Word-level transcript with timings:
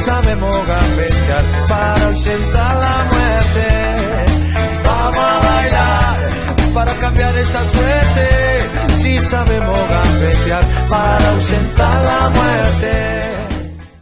Sabemos 0.00 0.56
gambetear 0.66 1.44
para 1.68 2.06
ausentar 2.06 2.76
la 2.76 3.04
muerte. 3.12 3.66
Vamos 4.84 5.18
a 5.18 5.38
bailar 5.40 6.74
para 6.74 6.94
cambiar 6.94 7.36
esta 7.36 7.60
suerte. 7.70 8.94
Si 8.94 9.18
sabemos 9.18 9.78
gambetear 9.88 10.64
para 10.88 11.30
ausentar 11.30 12.04
la 12.04 12.28
muerte. 12.30 12.90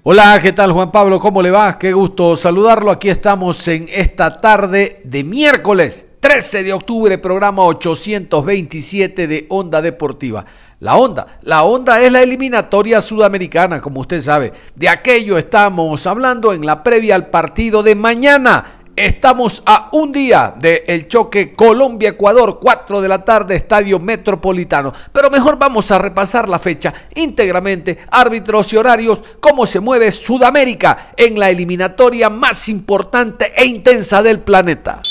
Hola, 0.05 0.39
¿qué 0.41 0.53
tal 0.53 0.73
Juan 0.73 0.91
Pablo? 0.91 1.21
¿Cómo 1.21 1.43
le 1.43 1.51
va? 1.51 1.79
Qué 1.79 1.93
gusto 1.93 2.37
saludarlo. 2.37 2.91
Aquí 2.91 3.11
estamos 3.11 3.67
en 3.69 3.89
esta 3.93 4.41
tarde 4.41 5.03
de 5.05 5.25
miércoles 5.25 6.07
13 6.21 6.65
de 6.65 6.73
octubre, 6.73 7.19
programa 7.19 7.65
827 7.65 9.27
de 9.29 9.47
Onda 9.51 9.81
Deportiva. 9.81 10.45
La 10.81 10.97
onda, 10.97 11.27
la 11.43 11.65
onda 11.65 12.01
es 12.01 12.13
la 12.13 12.23
eliminatoria 12.23 13.01
sudamericana, 13.01 13.81
como 13.81 14.01
usted 14.01 14.23
sabe. 14.23 14.53
De 14.77 14.89
aquello 14.89 15.37
estamos 15.37 16.07
hablando 16.07 16.53
en 16.53 16.65
la 16.65 16.85
previa 16.85 17.17
al 17.17 17.31
partido 17.31 17.83
de 17.83 17.97
mañana. 17.97 18.65
Estamos 18.95 19.61
a 19.67 19.89
un 19.93 20.13
día 20.13 20.55
del 20.57 21.09
choque 21.09 21.53
Colombia-Ecuador, 21.53 22.61
4 22.61 23.01
de 23.01 23.09
la 23.09 23.25
tarde, 23.25 23.57
Estadio 23.57 23.99
Metropolitano. 23.99 24.93
Pero 25.13 25.31
mejor 25.31 25.59
vamos 25.59 25.91
a 25.91 25.99
repasar 25.99 26.49
la 26.49 26.61
fecha 26.61 26.95
íntegramente, 27.17 27.99
árbitros 28.13 28.73
y 28.73 28.77
horarios, 28.77 29.25
cómo 29.41 29.67
se 29.67 29.81
mueve 29.81 30.13
Sudamérica 30.13 31.13
en 31.17 31.41
la 31.41 31.51
eliminatoria 31.51 32.31
más 32.31 32.69
importante 32.69 33.53
e 33.57 33.67
intensa 33.67 34.23
del 34.23 34.41
planeta. 34.41 35.03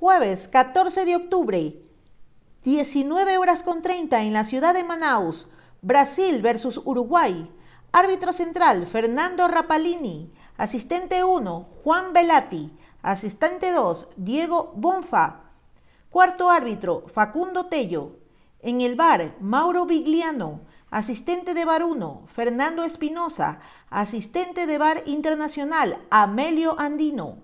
Jueves 0.00 0.48
14 0.48 1.04
de 1.04 1.16
octubre, 1.16 1.74
19 2.64 3.38
horas 3.38 3.62
con 3.62 3.82
30 3.82 4.22
en 4.22 4.32
la 4.32 4.44
ciudad 4.44 4.74
de 4.74 4.82
Manaus, 4.82 5.46
Brasil 5.80 6.42
versus 6.42 6.80
Uruguay. 6.84 7.48
Árbitro 7.92 8.32
central, 8.32 8.86
Fernando 8.86 9.46
Rapalini. 9.46 10.32
Asistente 10.56 11.22
1, 11.22 11.68
Juan 11.84 12.12
Velati. 12.12 12.76
Asistente 13.00 13.70
2, 13.70 14.08
Diego 14.16 14.72
Bonfa. 14.74 15.42
Cuarto 16.10 16.50
árbitro, 16.50 17.04
Facundo 17.06 17.66
Tello. 17.66 18.16
En 18.60 18.80
el 18.80 18.96
bar, 18.96 19.36
Mauro 19.38 19.86
Vigliano. 19.86 20.62
Asistente 20.90 21.54
de 21.54 21.64
bar 21.64 21.84
1, 21.84 22.24
Fernando 22.26 22.82
Espinosa. 22.82 23.60
Asistente 23.88 24.66
de 24.66 24.78
bar 24.78 25.04
internacional, 25.06 25.98
Amelio 26.10 26.78
Andino. 26.80 27.36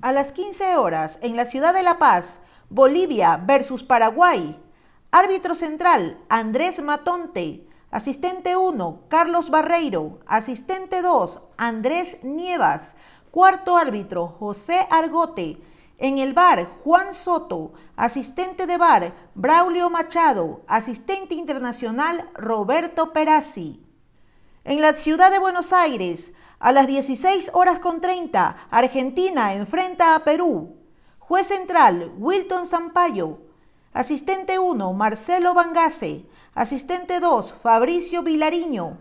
A 0.00 0.10
las 0.10 0.32
15 0.32 0.76
horas, 0.76 1.20
en 1.22 1.36
la 1.36 1.46
ciudad 1.46 1.72
de 1.72 1.84
La 1.84 1.98
Paz, 1.98 2.40
Bolivia 2.68 3.36
versus 3.36 3.82
Paraguay. 3.82 4.60
Árbitro 5.10 5.54
central, 5.54 6.18
Andrés 6.28 6.82
Matonte. 6.82 7.66
Asistente 7.90 8.56
1, 8.56 9.02
Carlos 9.08 9.50
Barreiro. 9.50 10.18
Asistente 10.26 11.02
2, 11.02 11.42
Andrés 11.56 12.18
Nievas. 12.22 12.94
Cuarto 13.30 13.76
árbitro, 13.76 14.26
José 14.26 14.86
Argote. 14.90 15.60
En 15.98 16.18
el 16.18 16.34
bar, 16.34 16.68
Juan 16.82 17.14
Soto. 17.14 17.74
Asistente 17.96 18.66
de 18.66 18.78
bar, 18.78 19.14
Braulio 19.34 19.90
Machado. 19.90 20.62
Asistente 20.66 21.34
internacional, 21.34 22.28
Roberto 22.34 23.12
Perazzi. 23.12 23.84
En 24.64 24.80
la 24.80 24.94
ciudad 24.94 25.30
de 25.30 25.38
Buenos 25.38 25.72
Aires, 25.72 26.32
a 26.58 26.72
las 26.72 26.86
16 26.86 27.50
horas 27.52 27.78
con 27.78 28.00
30, 28.00 28.68
Argentina 28.70 29.52
enfrenta 29.52 30.14
a 30.14 30.24
Perú. 30.24 30.83
Juez 31.26 31.46
central, 31.46 32.12
Wilton 32.18 32.66
Sampaio. 32.66 33.38
Asistente 33.94 34.58
1, 34.58 34.92
Marcelo 34.92 35.54
Bangase. 35.54 36.26
Asistente 36.54 37.18
2, 37.18 37.54
Fabricio 37.62 38.22
Vilariño. 38.22 38.98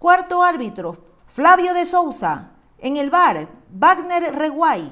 Cuarto 0.00 0.42
árbitro, 0.42 0.96
Flavio 1.32 1.72
de 1.72 1.86
Souza. 1.86 2.50
En 2.78 2.96
el 2.96 3.10
bar, 3.10 3.46
Wagner 3.70 4.34
Reguay. 4.34 4.90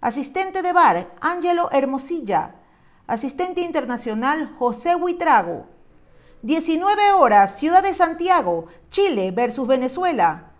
Asistente 0.00 0.62
de 0.62 0.72
bar, 0.72 1.12
Ángelo 1.20 1.72
Hermosilla. 1.72 2.54
Asistente 3.08 3.62
internacional, 3.62 4.54
José 4.60 4.94
Huitrago. 4.94 5.66
19 6.42 7.14
horas, 7.14 7.58
Ciudad 7.58 7.82
de 7.82 7.94
Santiago, 7.94 8.66
Chile 8.90 9.32
versus 9.32 9.66
Venezuela. 9.66 10.52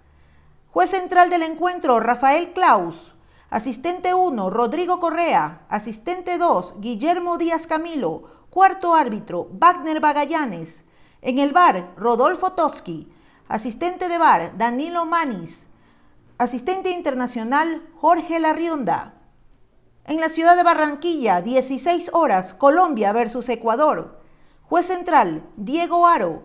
Juez 0.73 0.91
central 0.91 1.31
del 1.31 1.45
encuentro, 1.45 2.01
Rafael 2.01 2.53
Klaus. 2.53 3.16
Asistente 3.51 4.13
1, 4.13 4.51
Rodrigo 4.51 4.99
Correa. 4.99 5.61
Asistente 5.69 6.37
2, 6.37 6.81
Guillermo 6.81 7.39
Díaz 7.39 7.69
Camilo. 7.69 8.25
Cuarto 8.51 8.95
árbitro, 8.95 9.49
Wagner 9.53 10.01
Bagallanes. 10.01 10.83
En 11.23 11.39
el 11.39 11.53
bar, 11.53 11.93
Rodolfo 11.97 12.55
Toski. 12.55 13.09
Asistente 13.49 14.09
de 14.09 14.19
bar, 14.19 14.59
Danilo 14.59 15.07
Manis. 15.07 15.65
Asistente 16.39 16.91
internacional, 16.91 17.89
Jorge 18.01 18.41
Larrionda. 18.41 19.15
En 20.07 20.21
la 20.21 20.29
ciudad 20.29 20.57
de 20.57 20.65
Barranquilla, 20.65 21.41
16 21.41 22.11
horas, 22.15 22.53
Colombia 22.53 23.13
versus 23.13 23.49
Ecuador. 23.49 24.21
Juez 24.69 24.87
central, 24.87 25.49
Diego 25.57 26.09
Aro. 26.09 26.43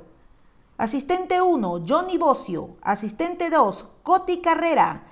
Asistente 0.77 1.41
1, 1.41 1.83
Johnny 1.87 2.19
Bocio. 2.19 2.77
Asistente 2.83 3.49
2, 3.49 3.87
Coti 4.03 4.39
Carrera. 4.39 5.07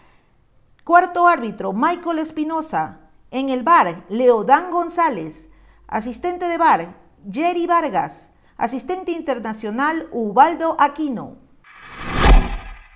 Cuarto 0.89 1.27
árbitro, 1.27 1.71
Michael 1.71 2.17
Espinosa. 2.17 2.97
En 3.29 3.49
el 3.49 3.61
bar, 3.61 4.05
Leodán 4.09 4.71
González. 4.71 5.47
Asistente 5.87 6.47
de 6.47 6.57
bar, 6.57 6.95
Jerry 7.31 7.67
Vargas. 7.67 8.31
Asistente 8.57 9.11
internacional, 9.11 10.07
Ubaldo 10.11 10.75
Aquino. 10.79 11.37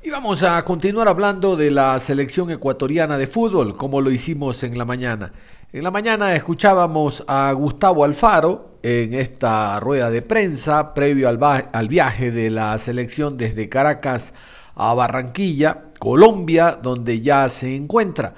Y 0.02 0.10
vamos 0.10 0.42
a 0.42 0.66
continuar 0.66 1.08
hablando 1.08 1.56
de 1.56 1.70
la 1.70 2.00
selección 2.00 2.50
ecuatoriana 2.50 3.20
de 3.20 3.28
fútbol, 3.28 3.78
como 3.78 4.02
lo 4.02 4.10
hicimos 4.10 4.64
en 4.64 4.76
la 4.76 4.86
mañana. 4.86 5.32
En 5.72 5.84
la 5.84 5.92
mañana 5.92 6.34
escuchábamos 6.34 7.24
a 7.28 7.52
Gustavo 7.52 8.06
Alfaro 8.06 8.80
en 8.82 9.14
esta 9.14 9.80
rueda 9.80 10.10
de 10.10 10.24
prensa 10.24 10.96
previo 10.96 11.30
al, 11.30 11.38
al 11.72 11.88
viaje 11.88 12.32
de 12.32 12.50
la 12.50 12.76
selección 12.80 13.38
desde 13.38 13.70
Caracas 13.70 14.34
a 14.76 14.94
Barranquilla, 14.94 15.86
Colombia, 16.04 16.78
donde 16.84 17.22
ya 17.22 17.48
se 17.48 17.78
encuentra. 17.78 18.34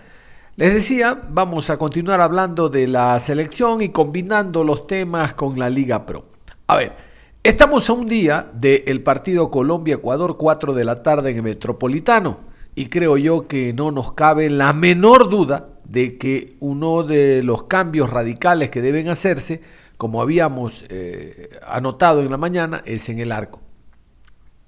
Les 0.56 0.72
decía, 0.72 1.20
vamos 1.32 1.72
a 1.72 1.80
continuar 1.80 2.22
hablando 2.22 2.70
de 2.70 2.88
la 2.88 3.20
selección 3.20 3.82
y 3.82 3.90
combinando 3.90 4.64
los 4.64 4.86
temas 4.86 5.34
con 5.34 5.58
la 5.58 5.68
Liga 5.68 6.06
Pro. 6.06 6.26
A 6.68 6.76
ver, 6.76 6.94
estamos 7.42 7.90
a 7.90 7.94
un 7.94 8.06
día 8.06 8.52
del 8.54 9.02
partido 9.02 9.50
Colombia-Ecuador, 9.50 10.38
4 10.38 10.76
de 10.76 10.86
la 10.86 11.02
tarde 11.02 11.32
en 11.32 11.38
el 11.38 11.42
Metropolitano, 11.42 12.38
y 12.76 12.86
creo 12.86 13.18
yo 13.18 13.48
que 13.48 13.74
no 13.74 13.90
nos 13.90 14.14
cabe 14.14 14.52
la 14.52 14.72
menor 14.72 15.28
duda 15.32 15.70
de 15.86 16.20
que 16.20 16.58
uno 16.60 17.02
de 17.02 17.42
los 17.42 17.64
cambios 17.64 18.12
radicales 18.12 18.70
que 18.70 18.84
deben 18.84 19.08
hacerse, 19.08 19.62
como 19.98 20.22
habíamos 20.22 20.86
eh, 20.90 21.50
anotado 21.66 22.22
en 22.22 22.30
la 22.30 22.38
mañana, 22.38 22.84
es 22.86 23.10
en 23.10 23.18
el 23.18 23.32
arco. 23.32 23.65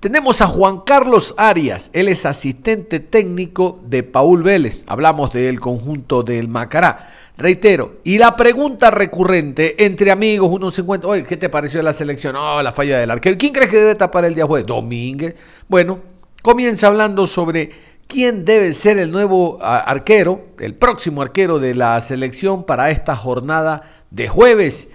Tenemos 0.00 0.40
a 0.40 0.46
Juan 0.46 0.80
Carlos 0.80 1.34
Arias, 1.36 1.90
él 1.92 2.08
es 2.08 2.24
asistente 2.24 3.00
técnico 3.00 3.80
de 3.84 4.02
Paul 4.02 4.42
Vélez. 4.42 4.82
Hablamos 4.86 5.30
del 5.34 5.60
conjunto 5.60 6.22
del 6.22 6.48
Macará. 6.48 7.10
Reitero, 7.36 7.96
y 8.02 8.16
la 8.16 8.34
pregunta 8.34 8.90
recurrente 8.90 9.84
entre 9.84 10.10
amigos, 10.10 10.48
uno 10.50 10.70
se 10.70 10.80
encuentra, 10.80 11.10
oye, 11.10 11.24
¿qué 11.24 11.36
te 11.36 11.50
pareció 11.50 11.82
la 11.82 11.92
selección? 11.92 12.34
Oh, 12.36 12.62
la 12.62 12.72
falla 12.72 12.98
del 12.98 13.10
arquero. 13.10 13.36
¿Quién 13.36 13.52
crees 13.52 13.68
que 13.68 13.76
debe 13.76 13.94
tapar 13.94 14.24
el 14.24 14.34
día 14.34 14.46
jueves? 14.46 14.66
Domínguez. 14.66 15.34
Bueno, 15.68 15.98
comienza 16.40 16.86
hablando 16.86 17.26
sobre 17.26 17.70
quién 18.10 18.44
debe 18.44 18.72
ser 18.72 18.98
el 18.98 19.12
nuevo 19.12 19.58
arquero, 19.62 20.48
el 20.58 20.74
próximo 20.74 21.22
arquero 21.22 21.60
de 21.60 21.74
la 21.74 22.00
selección 22.00 22.64
para 22.64 22.90
esta 22.90 23.14
jornada 23.14 23.82
de 24.10 24.28
jueves 24.28 24.90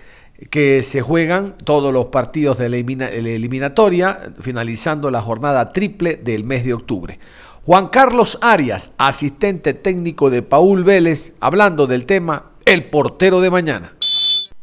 que 0.52 0.82
se 0.82 1.02
juegan 1.02 1.56
todos 1.64 1.94
los 1.94 2.08
partidos 2.08 2.58
de 2.58 2.68
la 2.70 2.76
eliminatoria, 2.76 4.20
finalizando 4.42 5.10
la 5.10 5.22
jornada 5.22 5.72
triple 5.72 6.18
del 6.18 6.44
mes 6.44 6.66
de 6.66 6.74
octubre. 6.74 7.18
Juan 7.64 7.88
Carlos 7.88 8.38
Arias, 8.42 8.94
asistente 8.98 9.74
técnico 9.74 10.30
de 10.30 10.42
Paul 10.42 10.84
Vélez, 10.84 11.34
hablando 11.40 11.88
del 11.88 12.06
tema 12.06 12.52
El 12.66 12.90
portero 12.90 13.40
de 13.40 13.50
mañana. 13.50 13.94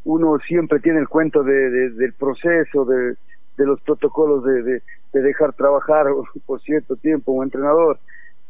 Uno 0.05 0.39
siempre 0.47 0.79
tiene 0.79 1.01
el 1.01 1.09
cuento 1.09 1.43
del 1.43 2.13
proceso, 2.19 2.85
de, 2.85 3.17
los 3.57 3.81
protocolos 3.81 4.45
de, 4.45 4.83
dejar 5.13 5.55
trabajar 5.55 6.07
por 6.47 6.61
cierto 6.61 6.97
tiempo 6.97 7.33
un 7.33 7.45
entrenador, 7.45 7.99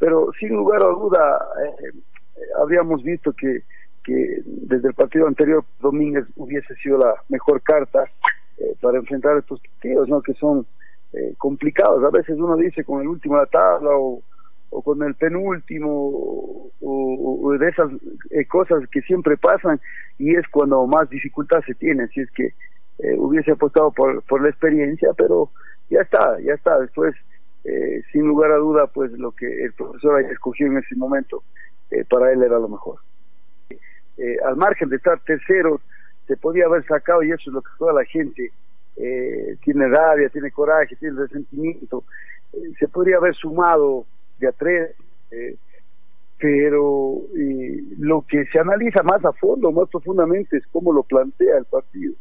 pero 0.02 0.32
sin 0.40 0.48
lugar 0.48 0.82
a 0.82 0.86
duda 0.86 1.46
eh, 1.64 1.92
habríamos 2.58 3.04
visto 3.04 3.32
que 3.32 3.62
que 4.02 4.42
desde 4.44 4.88
el 4.88 4.94
partido 4.94 5.26
anterior 5.26 5.64
Domínguez 5.80 6.24
hubiese 6.36 6.74
sido 6.76 6.98
la 6.98 7.14
mejor 7.28 7.62
carta 7.62 8.04
eh, 8.58 8.74
para 8.80 8.98
enfrentar 8.98 9.36
estos 9.38 9.60
partidos, 9.60 10.08
¿no? 10.08 10.20
Que 10.22 10.34
son 10.34 10.66
eh, 11.12 11.34
complicados. 11.38 12.02
A 12.04 12.10
veces 12.10 12.36
uno 12.38 12.56
dice 12.56 12.84
con 12.84 13.00
el 13.00 13.08
último 13.08 13.36
de 13.36 13.42
la 13.42 13.46
tabla 13.46 13.90
o, 13.94 14.22
con 14.82 15.02
el 15.02 15.14
penúltimo 15.14 16.70
o, 16.80 17.56
de 17.58 17.68
esas 17.68 17.90
eh, 18.30 18.46
cosas 18.46 18.82
que 18.90 19.02
siempre 19.02 19.36
pasan 19.36 19.78
y 20.18 20.34
es 20.34 20.48
cuando 20.48 20.86
más 20.86 21.08
dificultad 21.10 21.60
se 21.66 21.74
tiene. 21.74 22.08
Si 22.08 22.20
es 22.20 22.30
que 22.32 22.54
hubiese 23.18 23.52
apostado 23.52 23.90
por, 23.90 24.22
por 24.22 24.42
la 24.42 24.48
experiencia, 24.48 25.10
pero 25.16 25.50
ya 25.90 26.00
está, 26.00 26.38
ya 26.40 26.54
está. 26.54 26.78
Después, 26.78 27.14
sin 28.12 28.26
lugar 28.26 28.50
a 28.52 28.56
duda, 28.56 28.86
pues 28.88 29.12
lo 29.12 29.32
que 29.32 29.64
el 29.64 29.72
profesor 29.72 30.16
haya 30.16 30.32
escogido 30.32 30.72
en 30.72 30.78
ese 30.78 30.96
momento 30.96 31.42
para 32.08 32.32
él 32.32 32.42
era 32.42 32.58
lo 32.58 32.68
mejor. 32.68 32.98
Eh, 34.18 34.36
al 34.44 34.56
margen 34.56 34.88
de 34.88 34.96
estar 34.96 35.18
terceros, 35.20 35.80
se 36.26 36.36
podía 36.36 36.66
haber 36.66 36.84
sacado, 36.86 37.22
y 37.22 37.32
eso 37.32 37.50
es 37.50 37.54
lo 37.54 37.62
que 37.62 37.70
toda 37.78 37.92
la 37.92 38.04
gente 38.04 38.52
eh, 38.96 39.56
tiene 39.64 39.88
rabia, 39.88 40.28
tiene 40.28 40.50
coraje, 40.50 40.96
tiene 40.96 41.18
resentimiento, 41.18 42.04
eh, 42.52 42.72
se 42.78 42.88
podría 42.88 43.16
haber 43.16 43.34
sumado 43.34 44.04
de 44.38 44.48
a 44.48 44.52
tres, 44.52 44.94
pero 46.38 47.22
lo 47.98 48.24
que 48.28 48.44
se 48.46 48.58
analiza 48.58 49.02
más 49.02 49.24
a 49.24 49.32
fondo, 49.32 49.72
más 49.72 49.88
profundamente, 49.88 50.58
es 50.58 50.66
cómo 50.70 50.92
lo 50.92 51.04
plantea 51.04 51.56
el 51.56 51.64
partido. 51.64 52.14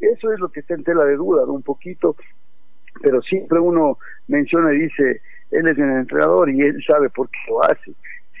Eso 0.00 0.32
es 0.32 0.40
lo 0.40 0.48
que 0.48 0.60
está 0.60 0.74
en 0.74 0.84
tela 0.84 1.04
de 1.04 1.16
duda, 1.16 1.44
un 1.44 1.62
poquito, 1.62 2.16
pero 3.00 3.22
siempre 3.22 3.58
uno 3.58 3.98
menciona 4.28 4.72
y 4.72 4.80
dice, 4.80 5.20
él 5.50 5.68
es 5.68 5.78
el 5.78 5.90
entrenador 5.90 6.50
y 6.50 6.60
él 6.60 6.82
sabe 6.86 7.08
por 7.10 7.28
qué 7.30 7.38
lo 7.48 7.62
hace 7.64 7.94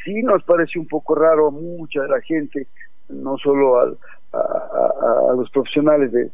sí 0.04 0.22
nos 0.22 0.42
parece 0.44 0.78
un 0.78 0.86
poco 0.86 1.14
raro 1.14 1.48
a 1.48 1.50
mucha 1.50 2.02
de 2.02 2.08
la 2.08 2.20
gente, 2.20 2.66
no 3.08 3.36
solo 3.38 3.80
a, 3.80 3.94
los 5.36 5.50
profesionales 5.50 6.10
de, 6.12 6.30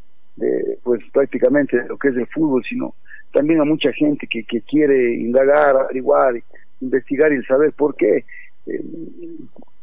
pues 0.84 1.02
prácticamente 1.12 1.82
lo 1.88 1.96
que 1.96 2.08
es 2.08 2.16
el 2.16 2.26
fútbol, 2.28 2.62
sino 2.68 2.94
también 3.32 3.60
a 3.60 3.64
mucha 3.64 3.92
gente 3.92 4.26
que, 4.26 4.44
que 4.44 4.62
quiere 4.62 5.14
indagar, 5.14 5.76
averiguar, 5.76 6.34
investigar 6.80 7.32
y 7.32 7.42
saber 7.44 7.72
por 7.72 7.96
qué. 7.96 8.24
Eh, 8.66 8.84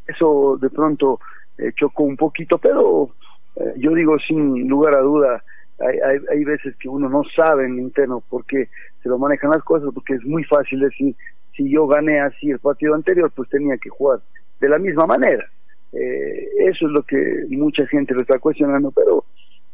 eso 0.07 0.57
de 0.61 0.69
pronto 0.69 1.19
eh, 1.57 1.71
chocó 1.75 2.03
un 2.03 2.15
poquito, 2.15 2.57
pero 2.57 3.09
eh, 3.57 3.73
yo 3.77 3.93
digo 3.93 4.17
sin 4.19 4.67
lugar 4.67 4.95
a 4.95 5.01
duda, 5.01 5.43
hay, 5.79 5.99
hay, 5.99 6.19
hay, 6.31 6.43
veces 6.43 6.75
que 6.77 6.87
uno 6.87 7.09
no 7.09 7.23
sabe 7.35 7.65
en 7.65 7.79
interno 7.79 8.23
por 8.29 8.45
qué 8.45 8.69
se 9.03 9.09
lo 9.09 9.17
manejan 9.17 9.51
las 9.51 9.63
cosas, 9.63 9.89
porque 9.93 10.13
es 10.13 10.23
muy 10.23 10.43
fácil 10.45 10.79
decir, 10.79 11.15
si 11.55 11.69
yo 11.69 11.87
gané 11.87 12.19
así 12.19 12.49
el 12.49 12.59
partido 12.59 12.95
anterior, 12.95 13.31
pues 13.35 13.49
tenía 13.49 13.77
que 13.77 13.89
jugar 13.89 14.19
de 14.59 14.69
la 14.69 14.77
misma 14.77 15.05
manera. 15.05 15.45
Eh, 15.93 16.49
eso 16.67 16.87
es 16.87 16.91
lo 16.91 17.03
que 17.03 17.45
mucha 17.49 17.85
gente 17.87 18.13
lo 18.13 18.21
está 18.21 18.39
cuestionando, 18.39 18.91
pero 18.91 19.23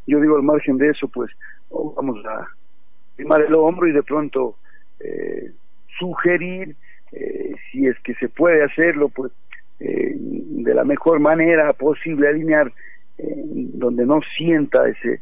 yo 0.05 0.19
digo 0.19 0.35
al 0.35 0.43
margen 0.43 0.77
de 0.77 0.89
eso, 0.89 1.07
pues 1.07 1.31
vamos 1.69 2.23
a 2.25 2.47
primar 3.15 3.41
el 3.41 3.53
hombro 3.55 3.87
y 3.87 3.91
de 3.91 4.03
pronto 4.03 4.55
eh, 4.99 5.51
sugerir, 5.97 6.75
eh, 7.11 7.55
si 7.71 7.87
es 7.87 7.99
que 7.99 8.13
se 8.15 8.29
puede 8.29 8.63
hacerlo, 8.63 9.09
pues 9.09 9.31
de 9.79 10.75
la 10.75 10.83
mejor 10.83 11.19
manera 11.19 11.73
posible 11.73 12.27
alinear, 12.27 12.71
donde 13.17 14.05
no 14.05 14.19
sienta 14.37 14.87
ese 14.87 15.19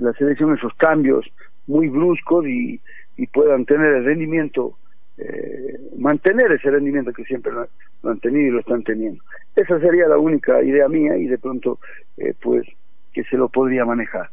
la 0.00 0.12
selección 0.14 0.54
esos 0.54 0.74
cambios 0.74 1.26
muy 1.66 1.88
bruscos 1.88 2.46
y, 2.46 2.80
y 3.16 3.26
puedan 3.26 3.64
tener 3.64 3.94
el 3.94 4.04
rendimiento 4.04 4.76
eh, 5.18 5.78
mantener 5.96 6.52
ese 6.52 6.70
rendimiento 6.70 7.10
que 7.10 7.24
siempre 7.24 7.50
lo, 7.50 7.66
han 8.10 8.20
tenido 8.20 8.48
y 8.48 8.50
lo 8.50 8.60
están 8.60 8.82
teniendo. 8.82 9.22
Esa 9.54 9.80
sería 9.80 10.08
la 10.08 10.18
única 10.18 10.62
idea 10.62 10.88
mía 10.88 11.16
y 11.16 11.26
de 11.26 11.38
pronto, 11.38 11.78
eh, 12.18 12.34
pues, 12.42 12.66
que 13.14 13.24
se 13.24 13.36
lo 13.38 13.48
podría 13.48 13.86
manejar. 13.86 14.28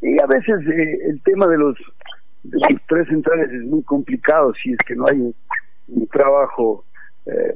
Y 0.00 0.22
a 0.22 0.26
veces 0.26 0.64
eh, 0.68 0.98
el 1.08 1.20
tema 1.22 1.48
de 1.48 1.58
los, 1.58 1.76
de 2.44 2.58
los 2.58 2.80
tres 2.88 3.08
centrales 3.08 3.50
es 3.50 3.64
muy 3.64 3.82
complicado 3.82 4.54
si 4.54 4.70
es 4.70 4.78
que 4.86 4.94
no 4.94 5.06
hay 5.08 5.18
un, 5.18 5.34
trabajo 6.12 6.84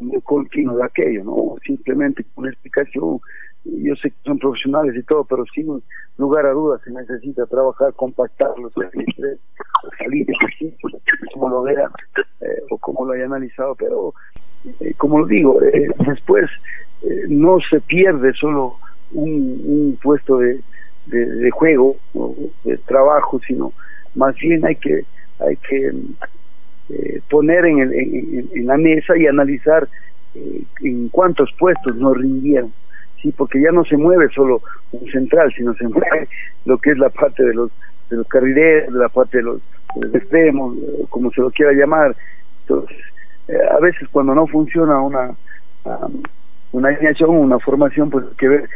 muy 0.00 0.20
continuo 0.22 0.76
de 0.76 0.84
aquello, 0.84 1.22
¿no? 1.24 1.54
Simplemente 1.64 2.24
una 2.34 2.50
explicación 2.50 3.20
yo 3.64 3.94
sé 3.96 4.10
que 4.10 4.16
son 4.24 4.38
profesionales 4.38 4.94
y 4.96 5.02
todo, 5.02 5.24
pero 5.24 5.44
sin 5.54 5.82
lugar 6.16 6.46
a 6.46 6.52
dudas 6.52 6.80
se 6.82 6.90
necesita 6.90 7.46
trabajar, 7.46 7.92
compactarlos, 7.94 8.72
salir 9.98 10.26
como 11.34 11.48
lo 11.48 11.62
vean 11.62 11.90
eh, 12.40 12.62
o 12.70 12.78
como 12.78 13.04
lo 13.04 13.12
haya 13.12 13.26
analizado, 13.26 13.74
pero 13.74 14.14
eh, 14.80 14.94
como 14.96 15.20
lo 15.20 15.26
digo, 15.26 15.60
eh, 15.62 15.88
después 16.06 16.50
no 17.28 17.58
se 17.70 17.80
pierde 17.80 18.32
solo 18.34 18.76
un, 19.12 19.98
puesto 20.02 20.38
de, 20.38 20.60
de, 21.06 21.50
juego 21.50 21.96
o 22.14 22.34
de 22.64 22.76
trabajo, 22.78 23.40
sino 23.46 23.72
más 24.14 24.34
bien 24.36 24.64
hay 24.66 24.76
que 24.76 25.04
hay 25.38 25.56
que 25.56 25.92
poner 27.30 27.64
en, 27.64 27.80
en, 27.80 28.48
en, 28.54 28.66
la 28.66 28.76
mesa 28.76 29.16
y 29.16 29.26
analizar 29.26 29.88
en 30.34 31.08
cuántos 31.08 31.50
puestos 31.58 31.96
no 31.96 32.12
rindieron 32.12 32.72
sí, 33.20 33.32
porque 33.36 33.60
ya 33.60 33.70
no 33.72 33.84
se 33.84 33.96
mueve 33.96 34.28
solo 34.34 34.62
un 34.92 35.10
central, 35.10 35.52
sino 35.56 35.74
se 35.74 35.88
mueve 35.88 36.28
lo 36.64 36.78
que 36.78 36.90
es 36.90 36.98
la 36.98 37.10
parte 37.10 37.44
de 37.44 37.54
los 37.54 37.70
de 38.10 38.16
los 38.16 38.26
carrileros, 38.26 38.92
la 38.92 39.08
parte 39.08 39.38
de 39.38 39.44
los, 39.44 39.60
extremos, 40.12 40.76
como 41.08 41.30
se 41.30 41.40
lo 41.40 41.50
quiera 41.50 41.72
llamar. 41.72 42.16
Entonces, 42.62 42.98
eh, 43.46 43.54
a 43.70 43.78
veces 43.78 44.08
cuando 44.10 44.34
no 44.34 44.46
funciona 44.46 45.00
una 45.00 45.30
una 46.72 46.88
alineación, 46.88 47.30
una 47.30 47.58
formación, 47.58 48.10
pues 48.10 48.24
que 48.36 48.48
ver 48.48 48.68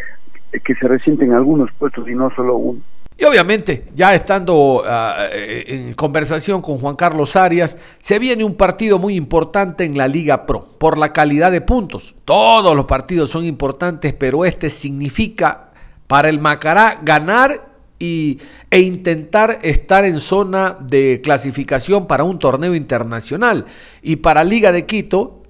que 0.64 0.74
se 0.74 0.86
resienten 0.86 1.32
algunos 1.32 1.72
puestos 1.72 2.08
y 2.08 2.14
no 2.14 2.30
solo 2.30 2.56
uno. 2.56 2.80
Y 3.16 3.24
obviamente, 3.24 3.86
ya 3.94 4.12
estando 4.14 4.82
ah, 4.84 5.28
eh, 5.30 5.64
en 5.68 5.94
conversación 5.94 6.60
con 6.60 6.78
Juan 6.78 6.96
Carlos 6.96 7.36
Arias, 7.36 7.76
se 8.02 8.18
viene 8.18 8.42
un 8.42 8.54
partido 8.54 8.98
muy 8.98 9.14
importante 9.14 9.84
en 9.84 9.96
la 9.96 10.08
Liga 10.08 10.46
Pro, 10.46 10.66
por 10.78 10.98
la 10.98 11.12
calidad 11.12 11.52
de 11.52 11.60
puntos. 11.60 12.14
Todos 12.24 12.74
los 12.74 12.86
partidos 12.86 13.30
son 13.30 13.44
importantes, 13.44 14.12
pero 14.14 14.44
este 14.44 14.68
significa 14.68 15.70
para 16.08 16.28
el 16.28 16.40
Macará 16.40 16.98
ganar 17.02 17.68
y, 18.00 18.40
e 18.68 18.80
intentar 18.80 19.60
estar 19.62 20.04
en 20.04 20.18
zona 20.18 20.76
de 20.80 21.20
clasificación 21.22 22.08
para 22.08 22.24
un 22.24 22.40
torneo 22.40 22.74
internacional. 22.74 23.66
Y 24.02 24.16
para 24.16 24.42
Liga 24.42 24.72
de 24.72 24.86
Quito, 24.86 25.43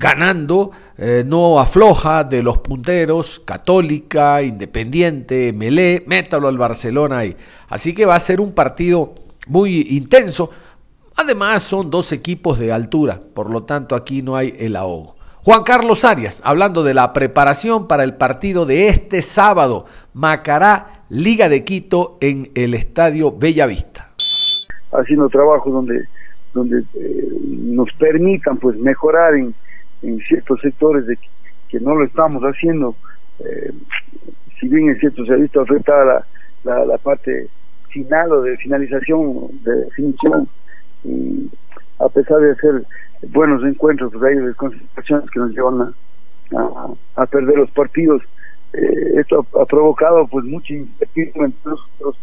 ganando, 0.00 0.70
eh, 0.96 1.22
no 1.26 1.60
afloja 1.60 2.24
de 2.24 2.42
los 2.42 2.58
punteros, 2.58 3.40
Católica, 3.40 4.42
Independiente, 4.42 5.52
Melé, 5.52 6.02
métalo 6.06 6.48
al 6.48 6.56
Barcelona 6.56 7.18
ahí. 7.18 7.36
Así 7.68 7.94
que 7.94 8.06
va 8.06 8.16
a 8.16 8.20
ser 8.20 8.40
un 8.40 8.52
partido 8.52 9.14
muy 9.46 9.86
intenso. 9.90 10.50
Además 11.16 11.62
son 11.62 11.90
dos 11.90 12.12
equipos 12.12 12.58
de 12.58 12.72
altura, 12.72 13.20
por 13.34 13.50
lo 13.50 13.64
tanto 13.64 13.94
aquí 13.94 14.22
no 14.22 14.36
hay 14.36 14.54
el 14.58 14.74
ahogo. 14.74 15.16
Juan 15.44 15.64
Carlos 15.64 16.04
Arias, 16.04 16.40
hablando 16.44 16.82
de 16.82 16.94
la 16.94 17.12
preparación 17.12 17.86
para 17.86 18.02
el 18.02 18.14
partido 18.14 18.64
de 18.64 18.88
este 18.88 19.20
sábado, 19.20 19.84
Macará, 20.14 21.02
Liga 21.10 21.48
de 21.50 21.62
Quito 21.64 22.16
en 22.20 22.50
el 22.54 22.72
Estadio 22.72 23.32
Bellavista. 23.32 24.08
Haciendo 24.92 25.28
trabajo 25.28 25.70
donde, 25.70 26.04
donde 26.54 26.84
eh, 26.94 27.28
nos 27.48 27.92
permitan 27.98 28.56
pues 28.58 28.76
mejorar 28.78 29.34
en, 29.34 29.54
en 30.02 30.18
ciertos 30.20 30.60
sectores 30.60 31.06
de 31.06 31.16
que, 31.68 31.80
no 31.80 31.94
lo 31.94 32.04
estamos 32.04 32.42
haciendo, 32.42 32.96
eh, 33.38 33.72
si 34.58 34.68
bien 34.68 34.90
es 34.90 34.98
cierto 34.98 35.24
se 35.24 35.32
ha 35.32 35.36
visto 35.36 35.60
afectada 35.60 36.26
la, 36.64 36.84
la, 36.84 36.98
parte 36.98 37.46
final 37.88 38.32
o 38.32 38.42
de 38.42 38.56
finalización, 38.56 39.50
de 39.62 39.74
definición, 39.84 40.48
y 41.04 41.48
a 41.98 42.08
pesar 42.08 42.38
de 42.38 42.52
hacer 42.52 42.84
buenos 43.28 43.62
encuentros, 43.64 44.12
pues 44.12 44.24
hay 44.24 44.36
desconcentraciones 44.36 45.30
que 45.30 45.40
nos 45.40 45.52
llevan 45.52 45.94
a, 47.16 47.26
perder 47.26 47.58
los 47.58 47.70
partidos. 47.70 48.22
Eh, 48.72 49.20
esto 49.20 49.46
ha, 49.60 49.64
provocado 49.64 50.26
pues 50.26 50.44
mucha 50.44 50.74
incertidumbre 50.74 51.46
entre 51.46 51.70
nosotros 51.70 52.18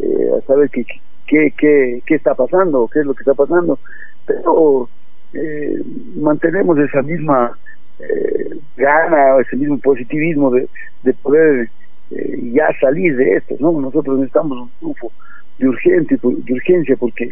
eh, 0.00 0.30
a 0.36 0.46
saber 0.46 0.70
qué, 0.70 0.84
qué, 1.26 1.52
qué, 1.56 2.02
qué 2.04 2.14
está 2.14 2.34
pasando, 2.34 2.88
qué 2.92 3.00
es 3.00 3.06
lo 3.06 3.14
que 3.14 3.22
está 3.22 3.34
pasando, 3.34 3.78
pero 4.26 4.88
eh, 5.34 5.82
mantenemos 6.16 6.78
esa 6.78 7.02
misma 7.02 7.52
eh, 7.98 8.56
gana, 8.76 9.38
ese 9.40 9.56
mismo 9.56 9.78
positivismo 9.78 10.50
de, 10.50 10.68
de 11.02 11.12
poder 11.14 11.68
eh, 12.10 12.50
ya 12.52 12.68
salir 12.80 13.16
de 13.16 13.36
esto, 13.36 13.56
¿no? 13.60 13.72
Nosotros 13.80 14.18
necesitamos 14.18 14.58
un 14.58 14.70
triunfo 14.78 15.12
de 15.58 15.68
urgente, 15.68 16.18
de 16.20 16.52
urgencia, 16.52 16.96
porque 16.96 17.30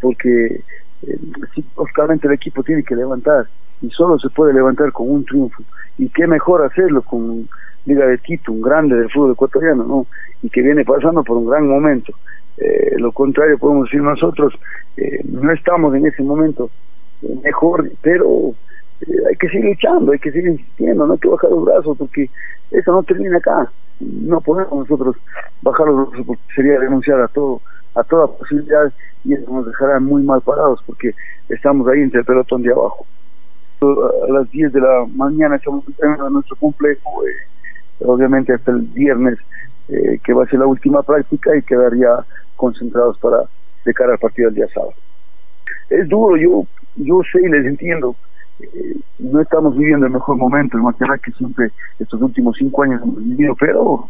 porque 0.00 0.60
eh, 1.06 1.18
el 2.22 2.32
equipo 2.32 2.62
tiene 2.62 2.82
que 2.82 2.96
levantar 2.96 3.46
y 3.80 3.90
solo 3.90 4.18
se 4.18 4.28
puede 4.30 4.54
levantar 4.54 4.92
con 4.92 5.10
un 5.10 5.24
triunfo 5.24 5.62
y 5.96 6.08
qué 6.08 6.26
mejor 6.26 6.64
hacerlo 6.64 7.02
con 7.02 7.48
Liga 7.86 8.06
de 8.06 8.18
Quito, 8.18 8.52
un 8.52 8.60
grande 8.60 8.96
del 8.96 9.10
fútbol 9.10 9.32
ecuatoriano, 9.32 9.84
¿no? 9.84 10.06
Y 10.42 10.50
que 10.50 10.62
viene 10.62 10.84
pasando 10.84 11.24
por 11.24 11.38
un 11.38 11.48
gran 11.48 11.66
momento. 11.66 12.12
Eh, 12.58 12.96
lo 12.98 13.12
contrario 13.12 13.58
podemos 13.58 13.84
decir 13.84 14.02
nosotros, 14.02 14.52
eh, 14.96 15.20
no 15.24 15.52
estamos 15.52 15.94
en 15.94 16.06
ese 16.06 16.22
momento 16.22 16.70
mejor, 17.42 17.90
pero 18.02 18.54
hay 19.28 19.36
que 19.36 19.48
seguir 19.48 19.70
luchando, 19.70 20.12
hay 20.12 20.18
que 20.18 20.32
seguir 20.32 20.50
insistiendo, 20.50 21.06
no 21.06 21.14
hay 21.14 21.18
que 21.18 21.28
bajar 21.28 21.50
los 21.50 21.64
brazos 21.64 21.96
porque 21.98 22.30
eso 22.70 22.92
no 22.92 23.02
termina 23.02 23.38
acá. 23.38 23.70
No 24.00 24.40
podemos 24.40 24.88
nosotros 24.88 25.16
bajar 25.62 25.86
los 25.88 26.10
brazos 26.10 26.26
porque 26.26 26.42
sería 26.54 26.78
renunciar 26.78 27.20
a 27.20 27.28
todo, 27.28 27.60
a 27.94 28.02
toda 28.02 28.26
posibilidad 28.26 28.92
y 29.24 29.34
eso 29.34 29.52
nos 29.52 29.66
dejará 29.66 30.00
muy 30.00 30.22
mal 30.22 30.40
parados 30.40 30.82
porque 30.86 31.14
estamos 31.48 31.86
ahí 31.88 32.00
entre 32.00 32.20
el 32.20 32.26
pelotón 32.26 32.62
de 32.62 32.72
abajo. 32.72 33.06
A 33.80 34.32
las 34.32 34.50
10 34.50 34.72
de 34.72 34.80
la 34.80 35.06
mañana 35.14 35.56
echamos 35.56 35.84
a 36.02 36.30
nuestro 36.30 36.56
complejo, 36.56 37.24
eh, 37.26 38.04
obviamente 38.04 38.52
hasta 38.52 38.72
el 38.72 38.80
viernes, 38.80 39.38
eh, 39.88 40.18
que 40.22 40.32
va 40.32 40.44
a 40.44 40.48
ser 40.48 40.58
la 40.58 40.66
última 40.66 41.02
práctica 41.02 41.56
y 41.56 41.62
quedaría 41.62 42.24
concentrados 42.56 43.18
para 43.18 43.42
de 43.84 43.94
cara 43.94 44.12
al 44.12 44.18
partido 44.18 44.48
del 44.48 44.56
día 44.56 44.66
sábado. 44.68 44.92
Es 45.88 46.08
duro, 46.08 46.36
yo 46.36 46.64
yo 46.98 47.22
sé 47.30 47.40
y 47.42 47.48
les 47.48 47.66
entiendo, 47.66 48.14
eh, 48.60 48.96
no 49.18 49.40
estamos 49.40 49.76
viviendo 49.76 50.06
el 50.06 50.12
mejor 50.12 50.36
momento, 50.36 50.76
el 50.76 50.82
más 50.82 50.96
que 51.20 51.32
siempre 51.32 51.70
estos 51.98 52.20
últimos 52.20 52.56
cinco 52.58 52.82
años 52.82 53.02
hemos 53.02 53.24
vivido, 53.24 53.54
pero 53.58 54.08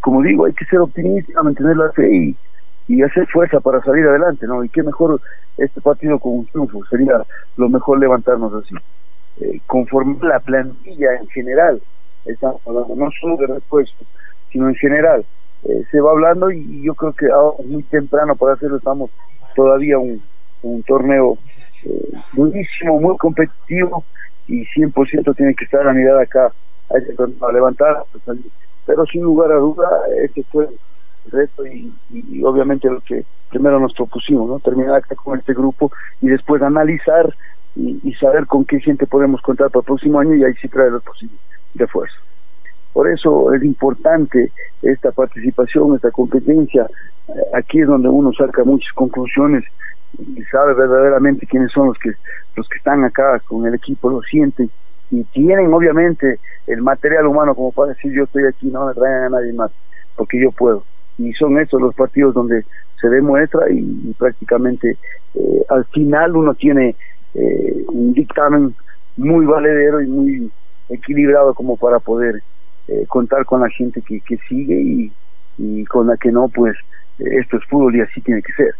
como 0.00 0.22
digo, 0.22 0.46
hay 0.46 0.54
que 0.54 0.64
ser 0.64 0.78
optimista, 0.78 1.42
mantener 1.42 1.76
la 1.76 1.90
fe 1.92 2.14
y, 2.14 2.36
y 2.88 3.02
hacer 3.02 3.26
fuerza 3.26 3.60
para 3.60 3.82
salir 3.82 4.06
adelante, 4.06 4.46
¿no? 4.46 4.62
Y 4.64 4.68
qué 4.68 4.82
mejor 4.82 5.20
este 5.56 5.80
partido 5.80 6.18
con 6.18 6.32
un 6.32 6.46
triunfo, 6.46 6.84
sería 6.86 7.22
lo 7.56 7.68
mejor 7.68 7.98
levantarnos 7.98 8.52
así. 8.54 8.74
Eh, 9.40 9.60
conforme 9.66 10.16
la 10.22 10.40
plantilla 10.40 11.16
en 11.16 11.26
general, 11.28 11.80
estamos 12.24 12.60
hablando 12.66 12.94
no 12.96 13.10
solo 13.20 13.36
de 13.36 13.46
repuesto, 13.46 14.04
sino 14.50 14.68
en 14.68 14.74
general, 14.76 15.24
eh, 15.64 15.84
se 15.90 16.00
va 16.00 16.12
hablando 16.12 16.50
y, 16.50 16.82
yo 16.82 16.94
creo 16.94 17.12
que 17.12 17.26
es 17.26 17.66
muy 17.66 17.82
temprano 17.84 18.36
para 18.36 18.54
hacerlo, 18.54 18.76
estamos 18.76 19.10
todavía 19.54 19.98
un, 19.98 20.22
un 20.62 20.82
torneo 20.82 21.38
eh, 21.84 22.18
muy 22.32 23.16
competitivo 23.18 24.04
y 24.48 24.64
100% 24.66 25.36
tiene 25.36 25.54
que 25.54 25.64
estar 25.64 25.86
a 25.86 25.92
mirar 25.92 26.20
acá, 26.20 26.52
a, 26.90 27.46
a 27.46 27.52
levantar, 27.52 28.04
pero 28.86 29.04
sin 29.06 29.22
lugar 29.22 29.52
a 29.52 29.56
duda, 29.56 29.88
este 30.22 30.42
fue 30.44 30.68
reto 31.30 31.66
y, 31.66 31.92
obviamente 32.44 32.88
lo 32.88 33.00
que 33.00 33.24
primero 33.50 33.80
nos 33.80 33.92
propusimos, 33.94 34.48
¿no? 34.48 34.58
Terminar 34.60 34.96
acá 34.96 35.14
con 35.16 35.38
este 35.38 35.54
grupo 35.54 35.90
y 36.20 36.28
después 36.28 36.62
analizar 36.62 37.34
y, 37.74 38.12
saber 38.14 38.46
con 38.46 38.64
qué 38.64 38.80
gente 38.80 39.06
podemos 39.06 39.42
contar 39.42 39.70
para 39.70 39.80
el 39.80 39.86
próximo 39.86 40.18
año 40.18 40.34
y 40.34 40.44
ahí 40.44 40.54
sí 40.60 40.68
traer 40.68 40.92
los 40.92 41.02
posibles 41.02 41.38
refuerzos. 41.74 42.18
Por 42.92 43.08
eso 43.10 43.52
es 43.52 43.62
importante 43.62 44.50
esta 44.80 45.12
participación, 45.12 45.96
esta 45.96 46.10
competencia. 46.10 46.86
Aquí 47.52 47.80
es 47.80 47.86
donde 47.86 48.08
uno 48.08 48.32
saca 48.32 48.64
muchas 48.64 48.92
conclusiones 48.94 49.64
y 50.18 50.42
sabe 50.44 50.74
verdaderamente 50.74 51.46
quiénes 51.46 51.72
son 51.72 51.88
los 51.88 51.98
que 51.98 52.12
los 52.56 52.68
que 52.68 52.78
están 52.78 53.04
acá 53.04 53.38
con 53.40 53.66
el 53.66 53.74
equipo, 53.74 54.10
lo 54.10 54.22
sienten 54.22 54.70
y 55.10 55.22
tienen 55.24 55.72
obviamente 55.72 56.38
el 56.66 56.82
material 56.82 57.26
humano 57.26 57.54
como 57.54 57.72
para 57.72 57.92
decir 57.92 58.12
yo 58.12 58.24
estoy 58.24 58.44
aquí, 58.44 58.68
no 58.68 58.86
me 58.86 58.94
traigan 58.94 59.24
a 59.24 59.28
nadie 59.40 59.52
más, 59.52 59.70
porque 60.16 60.40
yo 60.40 60.50
puedo 60.52 60.84
y 61.18 61.32
son 61.32 61.58
estos 61.58 61.80
los 61.80 61.94
partidos 61.94 62.34
donde 62.34 62.64
se 63.00 63.08
demuestra 63.08 63.70
y, 63.70 64.14
prácticamente 64.18 64.96
eh, 65.34 65.64
al 65.68 65.84
final 65.86 66.36
uno 66.36 66.54
tiene 66.54 66.94
eh, 67.34 67.84
un 67.88 68.12
dictamen 68.12 68.74
muy 69.16 69.46
valedero 69.46 70.00
y 70.00 70.06
muy 70.06 70.50
equilibrado 70.88 71.54
como 71.54 71.76
para 71.76 71.98
poder 71.98 72.42
eh, 72.88 73.04
contar 73.08 73.44
con 73.44 73.60
la 73.60 73.68
gente 73.68 74.02
que, 74.02 74.20
que 74.20 74.36
sigue 74.48 74.80
y, 74.80 75.12
y, 75.58 75.84
con 75.84 76.06
la 76.06 76.16
que 76.16 76.30
no, 76.30 76.48
pues 76.48 76.76
esto 77.18 77.56
es 77.56 77.64
fútbol 77.64 77.96
y 77.96 78.00
así 78.00 78.20
tiene 78.20 78.42
que 78.42 78.52
ser. 78.52 78.74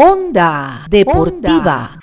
Onda 0.00 0.86
Deportiva. 0.88 1.98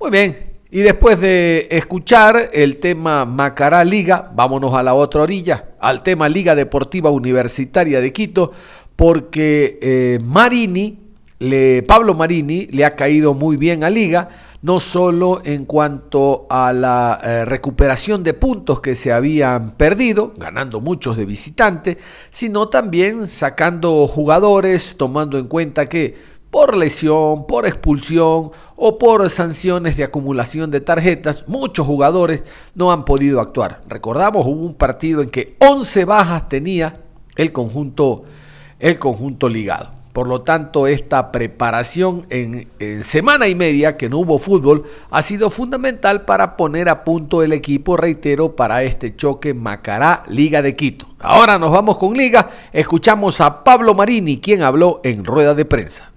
Muy 0.00 0.10
bien, 0.10 0.36
y 0.72 0.80
después 0.80 1.20
de 1.20 1.68
escuchar 1.70 2.50
el 2.52 2.78
tema 2.78 3.24
Macará 3.24 3.84
Liga, 3.84 4.32
vámonos 4.34 4.74
a 4.74 4.82
la 4.82 4.94
otra 4.94 5.22
orilla, 5.22 5.66
al 5.78 6.02
tema 6.02 6.28
Liga 6.28 6.56
Deportiva 6.56 7.10
Universitaria 7.10 8.00
de 8.00 8.12
Quito, 8.12 8.50
porque 8.96 9.78
eh, 9.80 10.18
Marini, 10.20 10.98
le, 11.38 11.84
Pablo 11.84 12.16
Marini, 12.16 12.66
le 12.66 12.84
ha 12.84 12.96
caído 12.96 13.34
muy 13.34 13.56
bien 13.56 13.84
a 13.84 13.90
Liga, 13.90 14.28
no 14.60 14.80
solo 14.80 15.40
en 15.44 15.64
cuanto 15.64 16.48
a 16.50 16.72
la 16.72 17.20
eh, 17.22 17.44
recuperación 17.44 18.24
de 18.24 18.34
puntos 18.34 18.80
que 18.80 18.96
se 18.96 19.12
habían 19.12 19.76
perdido, 19.76 20.34
ganando 20.36 20.80
muchos 20.80 21.16
de 21.16 21.24
visitante, 21.24 21.98
sino 22.30 22.68
también 22.68 23.28
sacando 23.28 24.08
jugadores, 24.08 24.96
tomando 24.96 25.38
en 25.38 25.46
cuenta 25.46 25.88
que 25.88 26.36
por 26.50 26.76
lesión, 26.76 27.46
por 27.46 27.66
expulsión 27.66 28.50
o 28.76 28.98
por 28.98 29.28
sanciones 29.30 29.96
de 29.96 30.04
acumulación 30.04 30.70
de 30.70 30.80
tarjetas, 30.80 31.44
muchos 31.46 31.86
jugadores 31.86 32.44
no 32.74 32.90
han 32.90 33.04
podido 33.04 33.40
actuar. 33.40 33.82
Recordamos, 33.88 34.46
hubo 34.46 34.64
un 34.64 34.74
partido 34.74 35.20
en 35.20 35.30
que 35.30 35.56
11 35.58 36.04
bajas 36.04 36.48
tenía 36.48 37.00
el 37.36 37.52
conjunto, 37.52 38.24
el 38.78 38.98
conjunto 38.98 39.48
ligado. 39.48 39.98
Por 40.12 40.26
lo 40.26 40.40
tanto, 40.40 40.88
esta 40.88 41.30
preparación 41.30 42.26
en, 42.30 42.66
en, 42.80 43.04
semana 43.04 43.46
y 43.46 43.54
media 43.54 43.96
que 43.96 44.08
no 44.08 44.18
hubo 44.18 44.38
fútbol 44.38 44.84
ha 45.10 45.22
sido 45.22 45.48
fundamental 45.48 46.22
para 46.24 46.56
poner 46.56 46.88
a 46.88 47.04
punto 47.04 47.42
el 47.42 47.52
equipo, 47.52 47.96
reitero, 47.96 48.56
para 48.56 48.82
este 48.82 49.14
choque 49.14 49.54
Macará 49.54 50.24
Liga 50.28 50.60
de 50.60 50.74
Quito. 50.74 51.06
Ahora 51.20 51.58
nos 51.58 51.70
vamos 51.70 51.98
con 51.98 52.14
Liga, 52.14 52.50
escuchamos 52.72 53.40
a 53.40 53.62
Pablo 53.62 53.94
Marini, 53.94 54.40
quien 54.40 54.62
habló 54.62 55.00
en 55.04 55.24
rueda 55.24 55.54
de 55.54 55.64
prensa. 55.66 56.10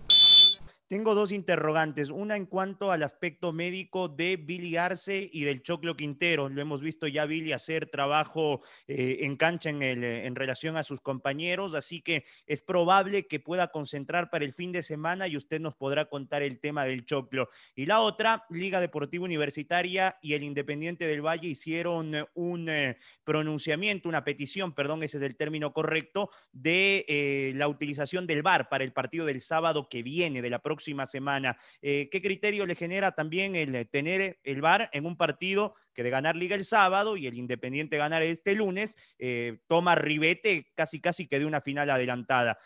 Tengo 0.91 1.15
dos 1.15 1.31
interrogantes. 1.31 2.09
Una 2.09 2.35
en 2.35 2.45
cuanto 2.45 2.91
al 2.91 3.03
aspecto 3.03 3.53
médico 3.53 4.09
de 4.09 4.35
Billy 4.35 4.75
Arce 4.75 5.29
y 5.31 5.45
del 5.45 5.63
Choclo 5.63 5.95
Quintero. 5.95 6.49
Lo 6.49 6.61
hemos 6.61 6.81
visto 6.81 7.07
ya 7.07 7.23
Billy 7.25 7.53
hacer 7.53 7.85
trabajo 7.85 8.61
eh, 8.89 9.19
en 9.21 9.37
cancha 9.37 9.69
en, 9.69 9.83
el, 9.83 10.03
en 10.03 10.35
relación 10.35 10.75
a 10.75 10.83
sus 10.83 10.99
compañeros, 10.99 11.75
así 11.75 12.01
que 12.01 12.25
es 12.45 12.59
probable 12.59 13.25
que 13.25 13.39
pueda 13.39 13.69
concentrar 13.69 14.29
para 14.29 14.43
el 14.43 14.53
fin 14.53 14.73
de 14.73 14.83
semana 14.83 15.29
y 15.29 15.37
usted 15.37 15.61
nos 15.61 15.75
podrá 15.75 16.09
contar 16.09 16.43
el 16.43 16.59
tema 16.59 16.83
del 16.83 17.05
Choclo. 17.05 17.47
Y 17.73 17.85
la 17.85 18.01
otra, 18.01 18.45
Liga 18.49 18.81
Deportiva 18.81 19.23
Universitaria 19.23 20.17
y 20.21 20.33
el 20.33 20.43
Independiente 20.43 21.07
del 21.07 21.25
Valle 21.25 21.47
hicieron 21.47 22.27
un 22.33 22.67
eh, 22.67 22.97
pronunciamiento, 23.23 24.09
una 24.09 24.25
petición, 24.25 24.73
perdón, 24.73 25.03
ese 25.03 25.19
es 25.19 25.23
el 25.23 25.37
término 25.37 25.71
correcto, 25.71 26.31
de 26.51 27.05
eh, 27.07 27.53
la 27.55 27.69
utilización 27.69 28.27
del 28.27 28.41
VAR 28.41 28.67
para 28.67 28.83
el 28.83 28.91
partido 28.91 29.25
del 29.25 29.39
sábado 29.39 29.87
que 29.87 30.03
viene, 30.03 30.41
de 30.41 30.49
la 30.49 30.59
próxima 30.59 30.80
semana. 31.07 31.57
Eh, 31.81 32.09
¿Qué 32.11 32.21
criterio 32.21 32.65
le 32.65 32.75
genera 32.75 33.11
también 33.13 33.55
el 33.55 33.75
eh, 33.75 33.85
tener 33.85 34.39
el 34.43 34.61
VAR 34.61 34.89
en 34.93 35.05
un 35.05 35.17
partido 35.17 35.75
que 35.93 36.03
de 36.03 36.09
ganar 36.09 36.35
liga 36.35 36.55
el 36.55 36.63
sábado 36.63 37.17
y 37.17 37.27
el 37.27 37.35
Independiente 37.35 37.97
ganar 37.97 38.23
este 38.23 38.55
lunes, 38.55 38.95
eh, 39.19 39.59
toma 39.67 39.95
ribete 39.95 40.67
casi 40.75 41.01
casi 41.01 41.27
que 41.27 41.39
de 41.39 41.45
una 41.45 41.61
final 41.61 41.89
adelantada? 41.89 42.57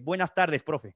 buenas 0.00 0.34
tardes, 0.34 0.62
profe. 0.62 0.94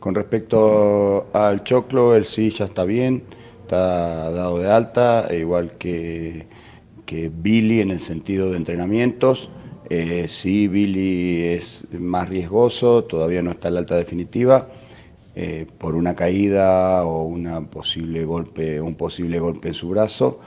Con 0.00 0.14
respecto 0.14 1.28
al 1.32 1.62
Choclo, 1.64 2.14
el 2.14 2.24
sí 2.24 2.50
ya 2.50 2.66
está 2.66 2.84
bien, 2.84 3.24
está 3.62 4.30
dado 4.30 4.58
de 4.58 4.70
alta, 4.70 5.28
igual 5.32 5.76
que, 5.76 6.46
que 7.04 7.30
Billy 7.32 7.80
en 7.80 7.90
el 7.90 8.00
sentido 8.00 8.50
de 8.50 8.56
entrenamientos. 8.56 9.50
sí, 10.28 10.68
Billy 10.68 11.44
es 11.44 11.86
más 11.92 12.28
riesgoso, 12.28 13.04
todavía 13.04 13.42
no 13.42 13.50
está 13.50 13.68
en 13.68 13.74
la 13.74 13.80
alta 13.80 13.96
definitiva. 13.96 14.68
Eh, 15.40 15.66
por 15.78 15.94
una 15.94 16.16
caída 16.16 17.04
o 17.04 17.22
una 17.22 17.60
posible 17.60 18.24
golpe, 18.24 18.80
un 18.80 18.96
posible 18.96 19.38
golpe 19.38 19.68
en 19.68 19.74
su 19.74 19.88
brazo. 19.88 20.40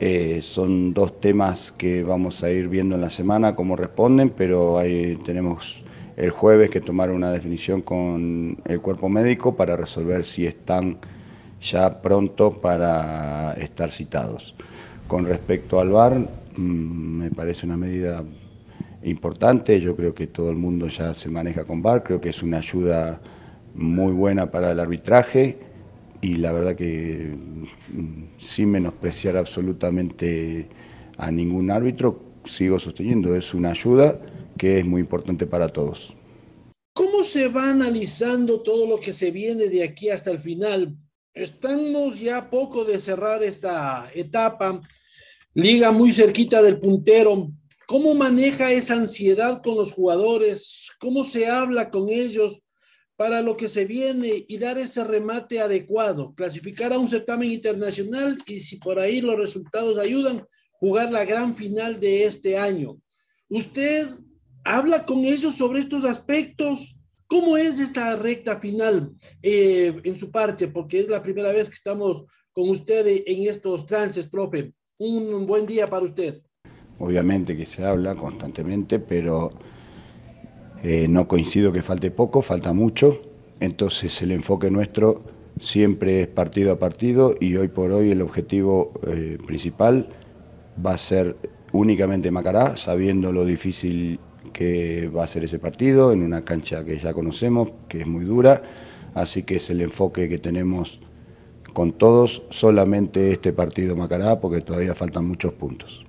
Eh, 0.00 0.40
son 0.42 0.92
dos 0.92 1.20
temas 1.20 1.70
que 1.70 2.02
vamos 2.02 2.42
a 2.42 2.50
ir 2.50 2.66
viendo 2.66 2.96
en 2.96 3.00
la 3.00 3.10
semana 3.10 3.54
cómo 3.54 3.76
responden, 3.76 4.30
pero 4.30 4.76
ahí 4.76 5.20
tenemos 5.24 5.84
el 6.16 6.30
jueves 6.30 6.70
que 6.70 6.80
tomar 6.80 7.12
una 7.12 7.30
definición 7.30 7.80
con 7.80 8.58
el 8.64 8.80
cuerpo 8.80 9.08
médico 9.08 9.54
para 9.54 9.76
resolver 9.76 10.24
si 10.24 10.48
están 10.48 10.98
ya 11.62 12.02
pronto 12.02 12.54
para 12.54 13.52
estar 13.52 13.92
citados. 13.92 14.56
Con 15.06 15.26
respecto 15.26 15.78
al 15.78 15.90
VAR, 15.90 16.18
mm, 16.56 16.60
me 16.60 17.30
parece 17.30 17.66
una 17.66 17.76
medida 17.76 18.24
importante, 19.04 19.80
yo 19.80 19.94
creo 19.94 20.12
que 20.12 20.26
todo 20.26 20.50
el 20.50 20.56
mundo 20.56 20.88
ya 20.88 21.14
se 21.14 21.28
maneja 21.28 21.64
con 21.64 21.82
VAR, 21.82 22.02
creo 22.02 22.20
que 22.20 22.30
es 22.30 22.42
una 22.42 22.58
ayuda 22.58 23.20
muy 23.74 24.12
buena 24.12 24.50
para 24.50 24.70
el 24.70 24.80
arbitraje 24.80 25.58
y 26.20 26.36
la 26.36 26.52
verdad 26.52 26.74
que 26.74 27.36
mm, 27.92 28.38
sin 28.38 28.70
menospreciar 28.70 29.36
absolutamente 29.36 30.68
a 31.18 31.30
ningún 31.30 31.70
árbitro, 31.70 32.20
sigo 32.46 32.78
sosteniendo, 32.80 33.36
es 33.36 33.52
una 33.54 33.70
ayuda 33.70 34.20
que 34.56 34.78
es 34.78 34.86
muy 34.86 35.00
importante 35.02 35.46
para 35.46 35.68
todos. 35.68 36.14
¿Cómo 36.94 37.24
se 37.24 37.48
va 37.48 37.70
analizando 37.70 38.60
todo 38.60 38.86
lo 38.86 39.00
que 39.00 39.12
se 39.12 39.30
viene 39.30 39.68
de 39.68 39.82
aquí 39.82 40.10
hasta 40.10 40.30
el 40.30 40.38
final? 40.38 40.96
Estamos 41.34 42.20
ya 42.20 42.48
poco 42.48 42.84
de 42.84 42.98
cerrar 42.98 43.42
esta 43.42 44.08
etapa, 44.14 44.80
liga 45.52 45.90
muy 45.90 46.12
cerquita 46.12 46.62
del 46.62 46.78
puntero. 46.78 47.50
¿Cómo 47.86 48.14
maneja 48.14 48.72
esa 48.72 48.94
ansiedad 48.94 49.60
con 49.62 49.76
los 49.76 49.92
jugadores? 49.92 50.90
¿Cómo 51.00 51.24
se 51.24 51.48
habla 51.48 51.90
con 51.90 52.08
ellos 52.08 52.63
para 53.16 53.42
lo 53.42 53.56
que 53.56 53.68
se 53.68 53.84
viene 53.84 54.44
y 54.48 54.58
dar 54.58 54.78
ese 54.78 55.04
remate 55.04 55.60
adecuado? 55.60 56.34
Clasificar 56.34 56.92
a 56.92 56.98
un 56.98 57.08
certamen 57.08 57.50
internacional 57.50 58.38
y 58.46 58.58
si 58.60 58.76
por 58.76 58.98
ahí 58.98 59.20
los 59.20 59.38
resultados 59.38 59.98
ayudan, 59.98 60.44
jugar 60.72 61.12
la 61.12 61.24
gran 61.24 61.54
final 61.54 62.00
de 62.00 62.24
este 62.24 62.58
año. 62.58 62.98
¿Usted 63.48 64.08
habla 64.64 65.04
con 65.04 65.18
ellos 65.18 65.54
sobre 65.54 65.80
estos 65.80 66.04
aspectos? 66.04 67.02
¿Cómo 67.26 67.56
es 67.56 67.78
esta 67.78 68.16
recta 68.16 68.60
final 68.60 69.12
eh, 69.42 69.94
en 70.04 70.16
su 70.16 70.30
parte? 70.30 70.68
Porque 70.68 71.00
es 71.00 71.08
la 71.08 71.22
primera 71.22 71.52
vez 71.52 71.68
que 71.68 71.74
estamos 71.74 72.24
con 72.52 72.68
usted 72.68 73.22
en 73.26 73.48
estos 73.48 73.86
trances, 73.86 74.26
profe. 74.26 74.72
Un 74.98 75.44
buen 75.46 75.66
día 75.66 75.88
para 75.88 76.04
usted. 76.04 76.40
Obviamente 76.98 77.56
que 77.56 77.66
se 77.66 77.84
habla 77.84 78.14
constantemente, 78.14 79.00
pero 79.00 79.52
eh, 80.84 81.08
no 81.08 81.26
coincido 81.26 81.72
que 81.72 81.80
falte 81.80 82.10
poco, 82.10 82.42
falta 82.42 82.74
mucho. 82.74 83.22
Entonces 83.58 84.20
el 84.20 84.32
enfoque 84.32 84.70
nuestro 84.70 85.22
siempre 85.58 86.20
es 86.20 86.28
partido 86.28 86.72
a 86.72 86.78
partido 86.78 87.34
y 87.40 87.56
hoy 87.56 87.68
por 87.68 87.90
hoy 87.90 88.10
el 88.10 88.20
objetivo 88.20 88.92
eh, 89.06 89.38
principal 89.46 90.10
va 90.84 90.92
a 90.92 90.98
ser 90.98 91.36
únicamente 91.72 92.30
Macará, 92.30 92.76
sabiendo 92.76 93.32
lo 93.32 93.46
difícil 93.46 94.20
que 94.52 95.08
va 95.08 95.24
a 95.24 95.26
ser 95.26 95.44
ese 95.44 95.58
partido 95.58 96.12
en 96.12 96.22
una 96.22 96.44
cancha 96.44 96.84
que 96.84 96.98
ya 96.98 97.14
conocemos, 97.14 97.72
que 97.88 98.02
es 98.02 98.06
muy 98.06 98.24
dura, 98.24 98.62
así 99.14 99.42
que 99.42 99.56
es 99.56 99.70
el 99.70 99.80
enfoque 99.80 100.28
que 100.28 100.38
tenemos 100.38 101.00
con 101.72 101.92
todos, 101.92 102.42
solamente 102.50 103.32
este 103.32 103.54
partido 103.54 103.96
Macará, 103.96 104.38
porque 104.38 104.60
todavía 104.60 104.94
faltan 104.94 105.24
muchos 105.26 105.54
puntos. 105.54 106.04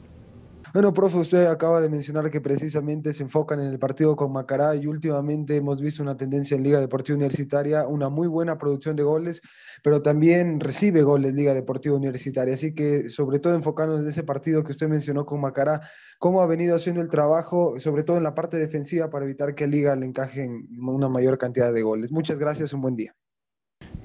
Bueno, 0.76 0.94
profe, 0.94 1.20
usted 1.20 1.46
acaba 1.46 1.80
de 1.80 1.88
mencionar 1.88 2.30
que 2.30 2.42
precisamente 2.42 3.14
se 3.14 3.24
enfocan 3.24 3.62
en 3.62 3.68
el 3.68 3.80
partido 3.80 4.14
con 4.18 4.34
Macará 4.34 4.76
y 4.76 4.88
últimamente 4.88 5.56
hemos 5.56 5.80
visto 5.80 6.04
una 6.04 6.18
tendencia 6.18 6.58
en 6.58 6.64
Liga 6.64 6.82
Deportiva 6.82 7.16
Universitaria, 7.16 7.88
una 7.88 8.10
muy 8.10 8.28
buena 8.28 8.58
producción 8.58 8.98
de 8.98 9.04
goles, 9.04 9.42
pero 9.82 10.02
también 10.02 10.60
recibe 10.60 11.02
goles 11.02 11.34
Liga 11.34 11.54
Deportiva 11.54 11.96
Universitaria. 11.96 12.56
Así 12.56 12.76
que, 12.76 13.10
sobre 13.10 13.40
todo 13.40 13.56
enfocándonos 13.56 14.04
en 14.04 14.10
ese 14.10 14.24
partido 14.24 14.66
que 14.66 14.72
usted 14.72 14.90
mencionó 14.90 15.26
con 15.26 15.40
Macará, 15.40 15.80
¿cómo 16.20 16.42
ha 16.42 16.46
venido 16.46 16.76
haciendo 16.76 17.00
el 17.00 17.08
trabajo, 17.08 17.80
sobre 17.80 18.04
todo 18.04 18.18
en 18.18 18.24
la 18.24 18.36
parte 18.36 18.58
defensiva, 18.58 19.10
para 19.10 19.24
evitar 19.24 19.56
que 19.56 19.68
Liga 19.68 19.96
le 19.96 20.08
encaje 20.08 20.46
una 20.78 21.08
mayor 21.08 21.38
cantidad 21.38 21.72
de 21.72 21.84
goles? 21.84 22.12
Muchas 22.12 22.38
gracias, 22.38 22.74
un 22.74 22.82
buen 22.82 22.98
día. 22.98 23.16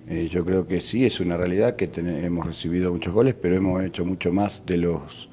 Eh, 0.06 0.28
yo 0.30 0.44
creo 0.44 0.68
que 0.68 0.80
sí, 0.80 1.04
es 1.04 1.18
una 1.18 1.36
realidad 1.36 1.74
que 1.74 1.90
hemos 1.96 2.46
recibido 2.46 2.92
muchos 2.92 3.12
goles, 3.12 3.34
pero 3.34 3.56
hemos 3.56 3.82
hecho 3.82 4.04
mucho 4.04 4.32
más 4.32 4.64
de 4.64 4.76
los 4.76 5.30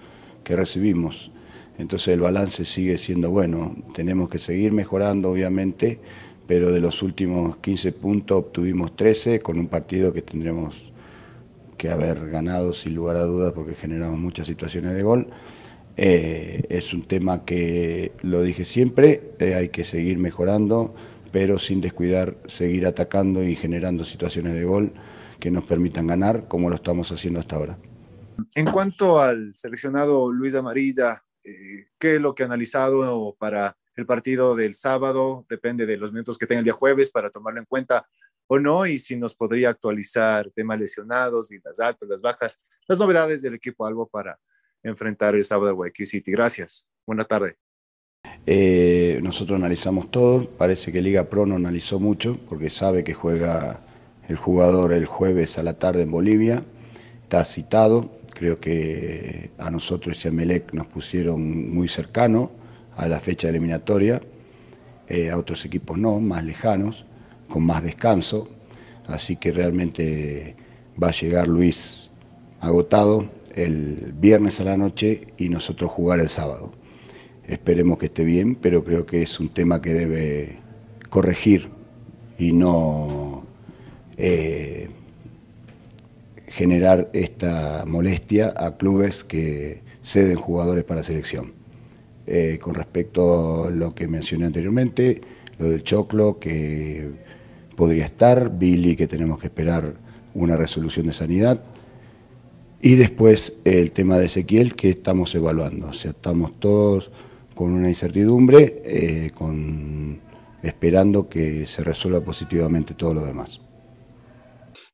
que 0.47 0.55
recibimos. 0.55 1.29
Entonces 1.77 2.07
el 2.13 2.21
balance 2.21 2.63
sigue 2.63 2.97
siendo 2.97 3.29
bueno. 3.29 3.75
Tenemos 3.93 4.29
que 4.29 4.39
seguir 4.39 4.71
mejorando, 4.71 5.29
obviamente, 5.29 5.99
pero 6.47 6.71
de 6.71 6.79
los 6.79 7.03
últimos 7.03 7.57
15 7.57 7.91
puntos 7.91 8.37
obtuvimos 8.37 8.95
13 8.95 9.41
con 9.41 9.59
un 9.59 9.67
partido 9.67 10.13
que 10.13 10.21
tendremos 10.21 10.93
que 11.77 11.89
haber 11.89 12.29
ganado 12.29 12.71
sin 12.73 12.95
lugar 12.95 13.17
a 13.17 13.23
dudas 13.23 13.51
porque 13.51 13.75
generamos 13.75 14.17
muchas 14.19 14.47
situaciones 14.47 14.93
de 14.93 15.03
gol. 15.03 15.27
Eh, 15.97 16.63
es 16.69 16.93
un 16.93 17.01
tema 17.01 17.43
que, 17.43 18.13
lo 18.21 18.41
dije 18.41 18.63
siempre, 18.63 19.31
eh, 19.39 19.53
hay 19.53 19.67
que 19.67 19.83
seguir 19.83 20.17
mejorando, 20.17 20.95
pero 21.33 21.59
sin 21.59 21.81
descuidar, 21.81 22.37
seguir 22.45 22.87
atacando 22.87 23.43
y 23.43 23.57
generando 23.57 24.05
situaciones 24.05 24.53
de 24.53 24.63
gol 24.63 24.93
que 25.41 25.51
nos 25.51 25.65
permitan 25.65 26.07
ganar 26.07 26.47
como 26.47 26.69
lo 26.69 26.77
estamos 26.77 27.11
haciendo 27.11 27.41
hasta 27.41 27.57
ahora. 27.57 27.77
En 28.55 28.71
cuanto 28.71 29.19
al 29.19 29.53
seleccionado 29.53 30.31
Luis 30.31 30.55
Amarilla, 30.55 31.23
eh, 31.43 31.87
¿qué 31.97 32.15
es 32.15 32.21
lo 32.21 32.35
que 32.35 32.43
ha 32.43 32.45
analizado 32.45 33.35
para 33.39 33.77
el 33.95 34.05
partido 34.05 34.55
del 34.55 34.73
sábado? 34.73 35.45
Depende 35.49 35.85
de 35.85 35.97
los 35.97 36.11
minutos 36.11 36.37
que 36.37 36.47
tenga 36.47 36.59
el 36.59 36.65
día 36.65 36.73
jueves 36.73 37.09
para 37.09 37.29
tomarlo 37.29 37.59
en 37.59 37.65
cuenta 37.65 38.07
o 38.47 38.59
no, 38.59 38.85
y 38.85 38.97
si 38.97 39.15
nos 39.17 39.35
podría 39.35 39.69
actualizar 39.69 40.49
temas 40.51 40.79
lesionados 40.79 41.51
y 41.51 41.59
las 41.63 41.79
altas, 41.79 42.07
las 42.07 42.21
bajas, 42.21 42.61
las 42.87 42.97
novedades 42.97 43.41
del 43.41 43.55
equipo 43.55 43.85
Albo 43.85 44.07
para 44.07 44.39
enfrentar 44.83 45.35
el 45.35 45.43
sábado 45.43 45.69
a 45.69 45.73
Guayaquil 45.73 46.05
City. 46.05 46.31
Gracias. 46.31 46.85
Buena 47.05 47.25
tarde. 47.25 47.57
Eh, 48.45 49.19
nosotros 49.21 49.57
analizamos 49.57 50.09
todo, 50.11 50.49
parece 50.49 50.91
que 50.91 51.01
Liga 51.01 51.25
Pro 51.25 51.45
no 51.45 51.55
analizó 51.55 51.99
mucho 51.99 52.39
porque 52.47 52.69
sabe 52.69 53.03
que 53.03 53.13
juega 53.13 53.81
el 54.27 54.37
jugador 54.37 54.93
el 54.93 55.05
jueves 55.05 55.57
a 55.57 55.63
la 55.63 55.77
tarde 55.79 56.03
en 56.03 56.11
Bolivia, 56.11 56.63
está 57.23 57.43
citado, 57.45 58.16
Creo 58.37 58.59
que 58.59 59.49
a 59.57 59.71
nosotros 59.71 60.23
y 60.23 60.27
a 60.27 60.31
Melec 60.31 60.71
nos 60.71 60.85
pusieron 60.85 61.73
muy 61.73 61.87
cercano 61.87 62.51
a 62.95 63.07
la 63.07 63.19
fecha 63.19 63.49
eliminatoria, 63.49 64.21
eh, 65.07 65.31
a 65.31 65.37
otros 65.39 65.65
equipos 65.65 65.97
no, 65.97 66.19
más 66.19 66.43
lejanos, 66.43 67.03
con 67.49 67.65
más 67.65 67.81
descanso. 67.81 68.47
Así 69.07 69.37
que 69.37 69.51
realmente 69.51 70.55
va 71.01 71.07
a 71.07 71.13
llegar 71.13 71.47
Luis 71.47 72.11
agotado 72.59 73.27
el 73.55 74.13
viernes 74.19 74.59
a 74.59 74.65
la 74.65 74.77
noche 74.77 75.33
y 75.39 75.49
nosotros 75.49 75.89
jugar 75.89 76.19
el 76.19 76.29
sábado. 76.29 76.73
Esperemos 77.47 77.97
que 77.97 78.05
esté 78.05 78.23
bien, 78.23 78.53
pero 78.53 78.83
creo 78.83 79.07
que 79.07 79.23
es 79.23 79.39
un 79.39 79.49
tema 79.49 79.81
que 79.81 79.95
debe 79.95 80.59
corregir 81.09 81.69
y 82.37 82.51
no 82.51 83.47
eh, 84.15 84.89
generar 86.57 87.11
esta 87.13 87.85
molestia 87.85 88.51
a 88.57 88.77
clubes 88.77 89.23
que 89.23 89.81
ceden 90.01 90.37
jugadores 90.37 90.83
para 90.85 91.03
selección. 91.03 91.53
Eh, 92.25 92.57
con 92.59 92.73
respecto 92.73 93.65
a 93.65 93.69
lo 93.69 93.93
que 93.93 94.07
mencioné 94.07 94.47
anteriormente, 94.47 95.21
lo 95.59 95.69
del 95.69 95.83
Choclo 95.83 96.39
que 96.39 97.11
podría 97.75 98.05
estar, 98.05 98.57
Billy 98.57 98.95
que 98.95 99.05
tenemos 99.05 99.39
que 99.39 99.47
esperar 99.47 99.93
una 100.33 100.57
resolución 100.57 101.05
de 101.05 101.13
sanidad 101.13 101.61
y 102.81 102.95
después 102.95 103.57
el 103.63 103.91
tema 103.91 104.17
de 104.17 104.25
Ezequiel 104.25 104.75
que 104.75 104.89
estamos 104.89 105.35
evaluando, 105.35 105.89
o 105.89 105.93
sea, 105.93 106.11
estamos 106.11 106.59
todos 106.59 107.11
con 107.53 107.71
una 107.71 107.87
incertidumbre, 107.87 108.81
eh, 108.83 109.31
con, 109.35 110.19
esperando 110.63 111.29
que 111.29 111.67
se 111.67 111.83
resuelva 111.83 112.21
positivamente 112.21 112.95
todo 112.95 113.13
lo 113.13 113.25
demás. 113.25 113.61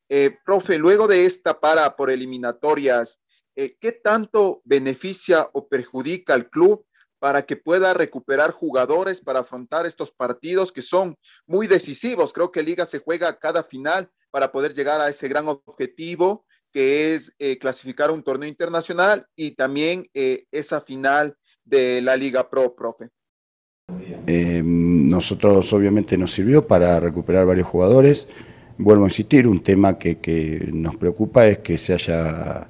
Eh, 0.09 0.37
profe, 0.45 0.77
luego 0.77 1.07
de 1.07 1.25
esta 1.25 1.59
para 1.59 1.95
por 1.95 2.09
eliminatorias, 2.09 3.21
eh, 3.55 3.77
¿qué 3.79 3.91
tanto 3.91 4.61
beneficia 4.65 5.49
o 5.53 5.67
perjudica 5.67 6.33
al 6.33 6.49
club 6.49 6.85
para 7.19 7.43
que 7.45 7.55
pueda 7.55 7.93
recuperar 7.93 8.51
jugadores 8.51 9.21
para 9.21 9.39
afrontar 9.39 9.85
estos 9.85 10.11
partidos 10.11 10.71
que 10.71 10.81
son 10.81 11.15
muy 11.47 11.67
decisivos? 11.67 12.33
Creo 12.33 12.51
que 12.51 12.63
Liga 12.63 12.85
se 12.85 12.99
juega 12.99 13.39
cada 13.39 13.63
final 13.63 14.09
para 14.29 14.51
poder 14.51 14.73
llegar 14.73 14.99
a 14.99 15.09
ese 15.09 15.27
gran 15.27 15.47
objetivo 15.47 16.45
que 16.71 17.13
es 17.13 17.33
eh, 17.37 17.59
clasificar 17.59 18.09
un 18.09 18.23
torneo 18.23 18.49
internacional 18.49 19.27
y 19.35 19.51
también 19.51 20.09
esa 20.13 20.81
final 20.81 21.37
de 21.63 22.01
la 22.01 22.17
Liga 22.17 22.49
Pro, 22.49 22.75
profe. 22.75 23.09
nosotros 24.63 25.71
obviamente 25.71 26.17
nos 26.17 26.33
sirvió 26.33 26.65
para 26.65 26.99
recuperar 26.99 27.45
varios 27.45 27.67
jugadores 27.67 28.27
vuelvo 28.77 29.05
a 29.05 29.07
insistir, 29.07 29.47
un 29.47 29.61
tema 29.61 29.97
que, 29.97 30.69
nos 30.73 30.95
preocupa 30.95 31.47
es 31.47 31.59
que 31.59 31.77
se 31.77 31.93
haya 31.93 32.67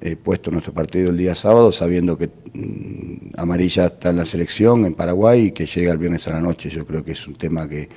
eh, 0.00 0.16
puesto 0.16 0.50
nuestro 0.50 0.72
partido 0.72 1.10
el 1.10 1.16
día 1.16 1.34
sábado 1.34 1.72
sabiendo 1.72 2.16
que 2.18 2.28
mm, 2.52 3.38
Amarilla 3.38 3.86
está 3.86 4.10
en 4.10 4.16
la 4.16 4.24
selección 4.24 4.84
en 4.84 4.94
Paraguay 4.94 5.46
y 5.46 5.52
que 5.52 5.66
llega 5.66 5.92
el 5.92 5.98
viernes 5.98 6.26
a 6.28 6.32
la 6.32 6.40
noche. 6.40 6.68
Yo 6.68 6.86
creo 6.86 7.04
que 7.04 7.12
es 7.12 7.26
un 7.26 7.34
tema 7.34 7.68
que 7.68 7.88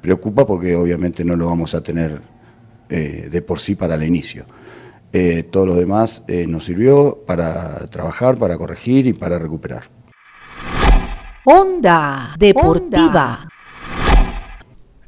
preocupa 0.00 0.46
porque 0.46 0.76
obviamente 0.76 1.24
no 1.24 1.36
lo 1.36 1.46
vamos 1.46 1.74
a 1.74 1.82
tener 1.82 2.20
eh, 2.88 3.28
de 3.30 3.42
por 3.42 3.60
sí 3.60 3.74
para 3.74 3.94
el 3.94 4.02
inicio. 4.02 4.44
Eh, 5.12 5.44
todo 5.44 5.66
lo 5.66 5.76
demás 5.76 6.24
nos 6.48 6.64
sirvió 6.64 7.22
para 7.24 7.86
trabajar, 7.86 8.36
para 8.36 8.58
corregir 8.58 9.06
y 9.06 9.12
para 9.12 9.38
recuperar. 9.38 9.88
Onda 11.44 12.34
Deportiva. 12.36 13.46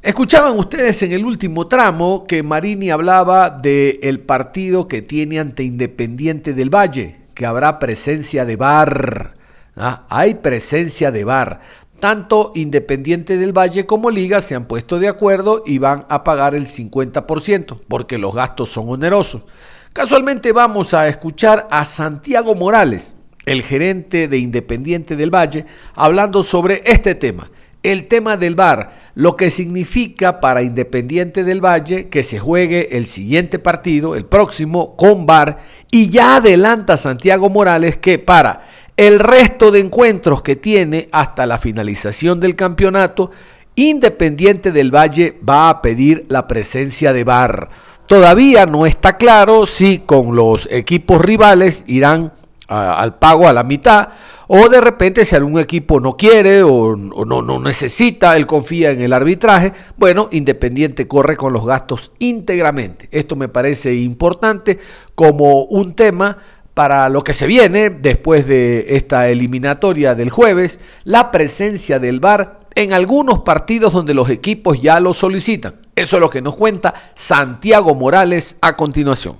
Escuchaban 0.07 0.57
ustedes 0.57 1.03
en 1.03 1.11
el 1.11 1.25
último 1.25 1.67
tramo 1.67 2.23
que 2.25 2.41
Marini 2.41 2.91
hablaba 2.91 3.49
del 3.49 3.99
el 4.01 4.21
partido 4.21 4.87
que 4.87 5.01
tiene 5.01 5.37
ante 5.37 5.63
Independiente 5.63 6.53
del 6.53 6.73
Valle, 6.73 7.17
que 7.33 7.45
habrá 7.45 7.77
presencia 7.77 8.45
de 8.45 8.55
bar. 8.55 9.33
¿ah? 9.75 10.05
Hay 10.09 10.35
presencia 10.35 11.11
de 11.11 11.25
bar. 11.25 11.59
Tanto 11.99 12.53
Independiente 12.55 13.35
del 13.35 13.51
Valle 13.51 13.85
como 13.85 14.09
Liga 14.09 14.39
se 14.39 14.55
han 14.55 14.65
puesto 14.65 14.97
de 14.97 15.09
acuerdo 15.09 15.63
y 15.65 15.77
van 15.77 16.05
a 16.07 16.23
pagar 16.23 16.55
el 16.55 16.67
50%, 16.67 17.77
porque 17.89 18.17
los 18.17 18.33
gastos 18.33 18.69
son 18.69 18.87
onerosos. 18.87 19.43
Casualmente 19.91 20.53
vamos 20.53 20.93
a 20.93 21.09
escuchar 21.09 21.67
a 21.69 21.83
Santiago 21.83 22.55
Morales, 22.55 23.13
el 23.45 23.61
gerente 23.61 24.29
de 24.29 24.37
Independiente 24.37 25.17
del 25.17 25.35
Valle, 25.35 25.65
hablando 25.95 26.45
sobre 26.45 26.81
este 26.85 27.13
tema. 27.13 27.51
El 27.83 28.07
tema 28.07 28.37
del 28.37 28.55
VAR, 28.55 28.91
lo 29.15 29.35
que 29.35 29.49
significa 29.49 30.39
para 30.39 30.61
Independiente 30.61 31.43
del 31.43 31.63
Valle 31.63 32.09
que 32.09 32.23
se 32.23 32.39
juegue 32.39 32.97
el 32.97 33.07
siguiente 33.07 33.59
partido, 33.59 34.15
el 34.15 34.25
próximo, 34.25 34.95
con 34.95 35.25
VAR, 35.25 35.59
y 35.91 36.09
ya 36.09 36.37
adelanta 36.37 36.97
Santiago 36.97 37.49
Morales 37.49 37.97
que 37.97 38.19
para 38.19 38.65
el 38.97 39.19
resto 39.19 39.71
de 39.71 39.79
encuentros 39.79 40.41
que 40.41 40.55
tiene 40.55 41.07
hasta 41.11 41.45
la 41.45 41.59
finalización 41.59 42.39
del 42.39 42.55
campeonato, 42.55 43.31
Independiente 43.75 44.71
del 44.71 44.93
Valle 44.93 45.37
va 45.47 45.69
a 45.69 45.81
pedir 45.83 46.25
la 46.29 46.47
presencia 46.47 47.13
de 47.13 47.23
VAR. 47.23 47.69
Todavía 48.07 48.65
no 48.65 48.87
está 48.87 49.17
claro 49.17 49.67
si 49.67 49.99
con 49.99 50.35
los 50.35 50.67
equipos 50.71 51.21
rivales 51.21 51.83
irán 51.85 52.33
al 52.67 53.19
pago 53.19 53.47
a 53.47 53.53
la 53.53 53.63
mitad 53.63 54.09
o 54.47 54.69
de 54.69 54.81
repente 54.81 55.25
si 55.25 55.35
algún 55.35 55.59
equipo 55.59 55.99
no 55.99 56.15
quiere 56.15 56.63
o, 56.63 56.95
no, 56.95 57.59
necesita, 57.59 58.35
él 58.37 58.47
confía 58.47 58.91
en 58.91 59.01
el 59.01 59.13
arbitraje, 59.13 59.73
bueno, 59.97 60.29
Independiente 60.31 61.07
corre 61.07 61.35
con 61.35 61.53
los 61.53 61.65
gastos 61.65 62.11
íntegramente. 62.19 63.09
Esto 63.11 63.35
me 63.35 63.49
parece 63.49 63.95
importante 63.95 64.79
como 65.15 65.63
un 65.63 65.93
tema 65.93 66.37
para 66.73 67.09
lo 67.09 67.23
que 67.23 67.33
se 67.33 67.47
viene 67.47 67.89
después 67.89 68.45
de 68.45 68.85
esta 68.89 69.29
eliminatoria 69.29 70.13
del 70.13 70.29
jueves, 70.29 70.79
la 71.03 71.31
presencia 71.31 71.97
del 71.99 72.19
VAR 72.19 72.67
en 72.75 72.93
algunos 72.93 73.39
partidos 73.39 73.91
donde 73.91 74.13
los 74.13 74.29
equipos 74.29 74.79
ya 74.79 74.99
lo 74.99 75.15
solicitan. 75.15 75.75
Eso 75.95 76.17
es 76.17 76.21
lo 76.21 76.29
que 76.29 76.43
nos 76.43 76.55
cuenta 76.55 76.93
Santiago 77.15 77.95
Morales 77.95 78.57
a 78.61 78.77
continuación. 78.77 79.37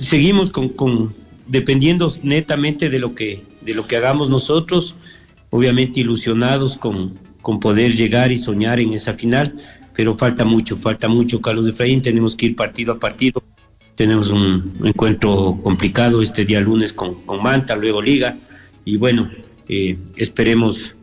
Seguimos 0.00 0.50
con, 0.50 1.14
dependiendo 1.46 2.10
netamente 2.22 2.88
de 2.88 2.98
lo 2.98 3.14
que 3.14 3.42
de 3.64 3.74
lo 3.74 3.86
que 3.86 3.96
hagamos 3.96 4.28
nosotros, 4.28 4.94
obviamente 5.50 6.00
ilusionados 6.00 6.76
con, 6.76 7.18
con 7.42 7.60
poder 7.60 7.94
llegar 7.94 8.32
y 8.32 8.38
soñar 8.38 8.80
en 8.80 8.92
esa 8.92 9.14
final, 9.14 9.54
pero 9.94 10.16
falta 10.16 10.44
mucho, 10.44 10.76
falta 10.76 11.08
mucho, 11.08 11.40
Carlos 11.40 11.66
Efraín, 11.66 12.02
tenemos 12.02 12.34
que 12.34 12.46
ir 12.46 12.56
partido 12.56 12.94
a 12.94 12.98
partido, 12.98 13.42
tenemos 13.94 14.30
un 14.30 14.74
encuentro 14.84 15.58
complicado 15.62 16.22
este 16.22 16.44
día 16.44 16.60
lunes 16.60 16.92
con, 16.92 17.14
con 17.26 17.42
Manta, 17.42 17.76
luego 17.76 18.00
Liga, 18.00 18.36
y 18.84 18.96
bueno, 18.96 19.30
eh, 19.68 19.96
esperemos 20.16 20.94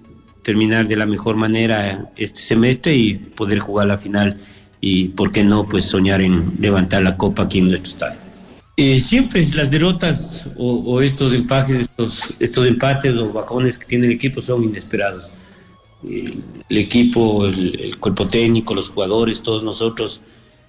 terminar 0.43 0.87
de 0.87 0.95
la 0.95 1.05
mejor 1.05 1.35
manera 1.35 2.11
este 2.17 2.41
semestre 2.41 2.95
y 2.95 3.15
poder 3.15 3.59
jugar 3.59 3.87
la 3.87 3.97
final 3.97 4.37
y, 4.81 5.09
¿por 5.09 5.31
qué 5.31 5.43
no?, 5.43 5.67
pues 5.67 5.85
soñar 5.85 6.21
en 6.21 6.53
levantar 6.59 7.03
la 7.03 7.17
copa 7.17 7.43
aquí 7.43 7.59
en 7.59 7.67
nuestro 7.67 7.91
estadio. 7.91 8.28
Eh, 8.81 9.01
siempre 9.01 9.45
las 9.53 9.71
derrotas 9.71 10.49
o, 10.55 11.01
estos 11.01 11.33
empates, 11.33 11.89
estos, 12.39 12.65
empates 12.65 13.13
o 13.17 13.33
bajones 13.33 13.77
que 13.77 13.85
tiene 13.85 14.05
el 14.05 14.13
equipo 14.13 14.41
son 14.41 14.63
inesperados. 14.63 15.25
Eh, 16.07 16.39
el 16.69 16.77
equipo, 16.77 17.45
el, 17.45 17.97
cuerpo 17.99 18.25
técnico, 18.25 18.73
los 18.73 18.87
jugadores, 18.87 19.41
todos 19.41 19.63
nosotros 19.63 20.21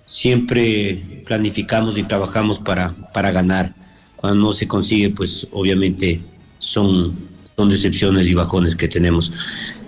siempre 0.09 1.23
planificamos 1.25 1.97
y 1.97 2.03
trabajamos 2.03 2.59
para, 2.59 2.93
para 3.15 3.31
ganar. 3.31 3.75
Cuando 4.17 4.49
no 4.49 4.55
se 4.55 4.67
consigue, 4.67 5.11
pues 5.11 5.47
obviamente 5.53 6.21
son, 6.59 7.15
son 7.55 7.69
decepciones 7.69 8.27
y 8.27 8.35
bajones 8.35 8.75
que 8.75 8.89
tenemos. 8.89 9.33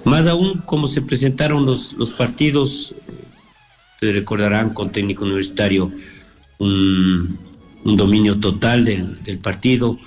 Más 0.05 0.29
aún, 0.29 0.63
como 0.65 0.87
se 0.87 1.03
presentaron 1.03 1.67
los, 1.67 1.93
los 1.95 2.13
partidos, 2.13 2.95
ustedes 3.95 4.15
recordarán 4.15 4.73
con 4.75 4.93
técnico 4.93 5.25
universitario 5.25 5.91
un, 6.61 7.37
dominio 7.85 8.39
total 8.39 8.85
del, 8.85 9.23
del, 9.23 9.39
partido, 9.39 9.99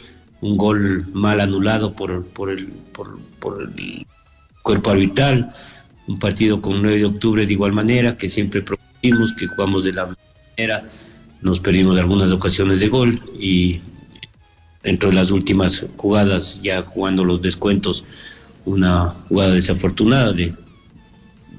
un 0.42 0.58
gol 0.58 1.08
mal 1.14 1.42
anulado 1.42 1.94
por, 1.94 2.26
por, 2.26 2.50
el, 2.50 2.68
por, 2.68 3.20
por 3.40 3.64
el 3.64 4.06
cuerpo 4.62 4.92
arbitral, 4.92 5.54
un 6.08 6.20
partido 6.20 6.62
con 6.62 6.82
9 6.82 7.00
de 7.00 7.06
octubre 7.06 7.46
de 7.46 7.54
igual 7.54 7.74
manera, 7.74 8.18
que 8.18 8.30
siempre 8.30 8.62
propusimos, 8.62 9.34
que 9.34 9.48
jugamos 9.48 9.84
de 9.84 9.94
la 9.94 10.10
manera, 10.58 10.90
nos 11.42 11.60
perdimos 11.60 11.98
algunas 11.98 12.32
ocasiones 12.32 12.80
de 12.80 12.88
gol 12.88 13.22
y 13.40 13.80
dentro 14.84 15.10
de 15.10 15.16
las 15.16 15.32
últimas 15.32 15.84
jugadas, 15.98 16.60
ya 16.62 16.82
jugando 16.84 17.24
los 17.26 17.42
descuentos, 17.42 18.06
una 18.66 19.14
jugada 19.28 19.54
desafortunada 19.54 20.32
de, 20.32 20.54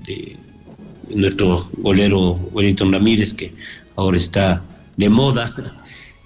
de 0.07 0.37
nuestro 1.15 1.69
golero 1.79 2.33
Wellington 2.53 2.93
Ramírez, 2.93 3.35
que 3.35 3.53
ahora 3.97 4.17
está 4.17 4.63
de 4.97 5.11
moda. 5.11 5.53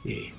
Eh, 0.05 0.33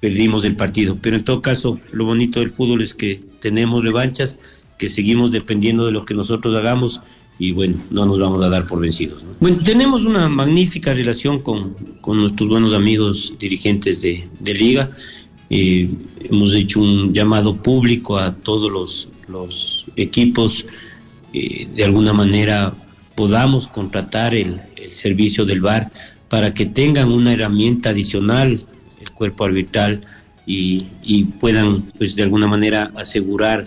perdimos 0.00 0.44
el 0.44 0.56
partido. 0.56 0.98
Pero 1.00 1.16
en 1.16 1.24
todo 1.24 1.42
caso, 1.42 1.80
lo 1.92 2.04
bonito 2.04 2.40
del 2.40 2.52
fútbol 2.52 2.82
es 2.82 2.94
que 2.94 3.20
tenemos 3.40 3.82
revanchas, 3.84 4.36
que 4.78 4.88
seguimos 4.88 5.30
dependiendo 5.30 5.86
de 5.86 5.92
lo 5.92 6.04
que 6.04 6.14
nosotros 6.14 6.54
hagamos 6.54 7.00
y 7.38 7.52
bueno, 7.52 7.76
no 7.90 8.06
nos 8.06 8.18
vamos 8.18 8.42
a 8.42 8.48
dar 8.48 8.66
por 8.66 8.80
vencidos. 8.80 9.24
Bueno, 9.40 9.58
tenemos 9.64 10.04
una 10.04 10.28
magnífica 10.28 10.92
relación 10.92 11.40
con, 11.40 11.74
con 12.00 12.18
nuestros 12.18 12.48
buenos 12.48 12.74
amigos 12.74 13.34
dirigentes 13.40 14.00
de, 14.00 14.28
liga. 14.44 14.90
Eh, 15.50 15.88
hemos 16.30 16.54
hecho 16.54 16.80
un 16.80 17.12
llamado 17.12 17.56
público 17.56 18.18
a 18.18 18.34
todos 18.34 18.70
los, 19.28 19.86
equipos, 19.96 20.66
eh, 21.32 21.66
de 21.74 21.84
alguna 21.84 22.12
manera 22.12 22.74
podamos 23.16 23.66
contratar 23.66 24.34
el, 24.34 24.60
servicio 24.94 25.46
del 25.46 25.62
VAR 25.62 25.90
para 26.28 26.52
que 26.52 26.66
tengan 26.66 27.10
una 27.10 27.32
herramienta 27.32 27.90
adicional, 27.90 28.64
el 29.02 29.10
cuerpo 29.10 29.44
arbitral, 29.44 30.02
y, 30.44 31.24
puedan, 31.40 31.82
pues 31.98 32.16
de 32.16 32.24
alguna 32.24 32.46
manera, 32.46 32.90
asegurar 32.96 33.66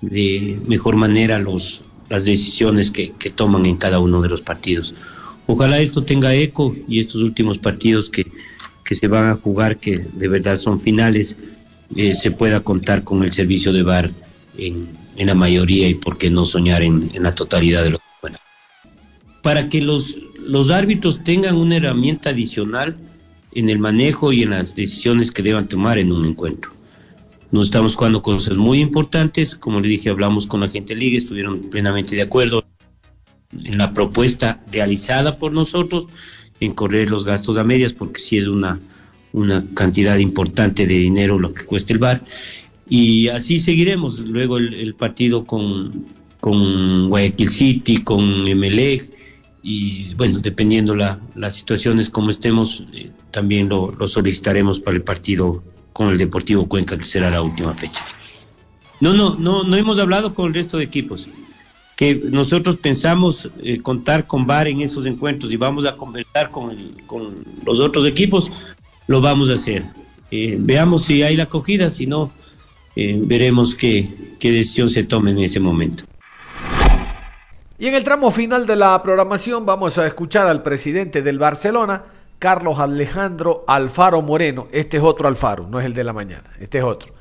de 0.00 0.58
mejor 0.66 0.96
manera 0.96 1.38
los, 1.38 1.82
las 2.08 2.24
decisiones 2.24 2.90
que, 2.90 3.12
toman 3.34 3.66
en 3.66 3.76
cada 3.76 3.98
uno 4.00 4.22
de 4.22 4.28
los 4.28 4.40
partidos. 4.40 4.94
Ojalá 5.46 5.80
esto 5.80 6.04
tenga 6.04 6.34
eco 6.34 6.74
y 6.88 7.00
estos 7.00 7.20
últimos 7.20 7.58
partidos 7.58 8.08
que, 8.08 8.26
que 8.84 8.94
se 8.94 9.08
van 9.08 9.28
a 9.28 9.34
jugar, 9.34 9.76
que 9.76 9.98
de 9.98 10.28
verdad 10.28 10.56
son 10.56 10.80
finales, 10.80 11.36
eh, 11.94 12.14
se 12.14 12.30
pueda 12.30 12.60
contar 12.60 13.04
con 13.04 13.22
el 13.22 13.32
servicio 13.32 13.72
de 13.72 13.82
VAR 13.82 14.10
en, 14.56 14.88
en 15.16 15.26
la 15.26 15.34
mayoría 15.34 15.88
y 15.88 15.94
por 15.94 16.16
qué 16.16 16.30
no 16.30 16.46
soñar 16.46 16.82
en, 16.82 17.10
en 17.12 17.22
la 17.22 17.34
totalidad 17.34 17.84
de 17.84 17.90
los 17.90 18.00
para 19.42 19.68
que 19.68 19.82
los, 19.82 20.16
los 20.38 20.70
árbitros 20.70 21.22
tengan 21.22 21.56
una 21.56 21.76
herramienta 21.76 22.30
adicional 22.30 22.96
en 23.54 23.68
el 23.68 23.78
manejo 23.78 24.32
y 24.32 24.42
en 24.42 24.50
las 24.50 24.74
decisiones 24.74 25.30
que 25.30 25.42
deban 25.42 25.68
tomar 25.68 25.98
en 25.98 26.12
un 26.12 26.24
encuentro. 26.24 26.72
Nos 27.50 27.68
estamos 27.68 27.94
jugando 27.94 28.22
cosas 28.22 28.56
muy 28.56 28.80
importantes, 28.80 29.54
como 29.54 29.80
le 29.80 29.88
dije, 29.88 30.10
hablamos 30.10 30.46
con 30.46 30.60
la 30.60 30.68
gente 30.68 30.94
de 30.94 31.00
liga, 31.00 31.16
estuvieron 31.16 31.60
plenamente 31.70 32.16
de 32.16 32.22
acuerdo 32.22 32.64
en 33.52 33.78
la 33.78 33.94
propuesta 33.94 34.60
realizada 34.72 35.36
por 35.36 35.52
nosotros 35.52 36.06
en 36.60 36.72
correr 36.74 37.10
los 37.10 37.24
gastos 37.24 37.56
a 37.56 37.64
medias, 37.64 37.92
porque 37.92 38.20
sí 38.20 38.38
es 38.38 38.48
una, 38.48 38.80
una 39.32 39.64
cantidad 39.74 40.18
importante 40.18 40.86
de 40.86 40.94
dinero 40.94 41.38
lo 41.38 41.52
que 41.52 41.64
cuesta 41.64 41.92
el 41.92 41.98
bar. 41.98 42.24
Y 42.88 43.28
así 43.28 43.58
seguiremos. 43.58 44.20
Luego 44.20 44.58
el, 44.58 44.94
partido 44.94 45.44
con, 45.44 46.06
con 46.40 47.08
Guayaquil 47.08 47.48
City, 47.48 47.98
con 47.98 48.46
Emelec, 48.46 49.10
y 49.66 50.12
bueno, 50.16 50.40
dependiendo 50.40 50.94
la, 50.94 51.18
las 51.34 51.56
situaciones 51.56 52.10
como 52.10 52.28
estemos, 52.28 52.84
eh, 52.92 53.10
también 53.30 53.70
lo, 53.70 53.96
solicitaremos 54.06 54.78
para 54.78 54.94
el 54.94 55.02
partido 55.02 55.64
con 55.94 56.10
el 56.10 56.18
Deportivo 56.18 56.68
Cuenca, 56.68 56.98
que 56.98 57.06
será 57.06 57.30
la 57.30 57.40
última 57.40 57.72
fecha. 57.72 58.04
No, 59.00 59.14
no, 59.14 59.36
no, 59.36 59.64
no 59.64 59.74
hemos 59.74 59.98
hablado 59.98 60.34
con 60.34 60.48
el 60.48 60.54
resto 60.54 60.76
de 60.76 60.84
equipos. 60.84 61.28
Que 61.96 62.20
nosotros 62.30 62.76
pensamos 62.76 63.48
eh, 63.62 63.80
contar 63.80 64.26
con 64.26 64.46
VAR 64.46 64.68
en 64.68 64.82
esos 64.82 65.06
encuentros 65.06 65.50
y 65.50 65.56
vamos 65.56 65.86
a 65.86 65.96
conversar 65.96 66.50
con, 66.50 66.76
con 67.06 67.42
los 67.64 67.80
otros 67.80 68.04
equipos, 68.04 68.50
lo 69.06 69.22
vamos 69.22 69.48
a 69.48 69.54
hacer. 69.54 69.82
Eh, 70.30 70.58
veamos 70.60 71.04
si 71.04 71.22
hay 71.22 71.36
la 71.36 71.44
acogida, 71.44 71.90
si 71.90 72.06
no, 72.06 72.30
veremos 72.94 73.74
qué, 73.74 74.08
qué 74.38 74.52
decisión 74.52 74.90
se 74.90 75.04
tome 75.04 75.30
en 75.30 75.38
ese 75.38 75.58
momento. 75.58 76.04
Y 77.84 77.88
en 77.88 77.94
el 77.94 78.02
tramo 78.02 78.30
final 78.30 78.66
de 78.66 78.76
la 78.76 79.02
programación 79.02 79.66
vamos 79.66 79.98
a 79.98 80.06
escuchar 80.06 80.46
al 80.46 80.62
presidente 80.62 81.20
del 81.20 81.38
Barcelona, 81.38 82.02
Carlos 82.38 82.78
Alejandro 82.78 83.62
Alfaro 83.66 84.22
Moreno. 84.22 84.68
Este 84.72 84.96
es 84.96 85.02
otro 85.02 85.28
Alfaro, 85.28 85.66
no 85.68 85.78
es 85.78 85.84
el 85.84 85.92
de 85.92 86.02
la 86.02 86.14
mañana, 86.14 86.48
este 86.58 86.78
es 86.78 86.84
otro. 86.84 87.12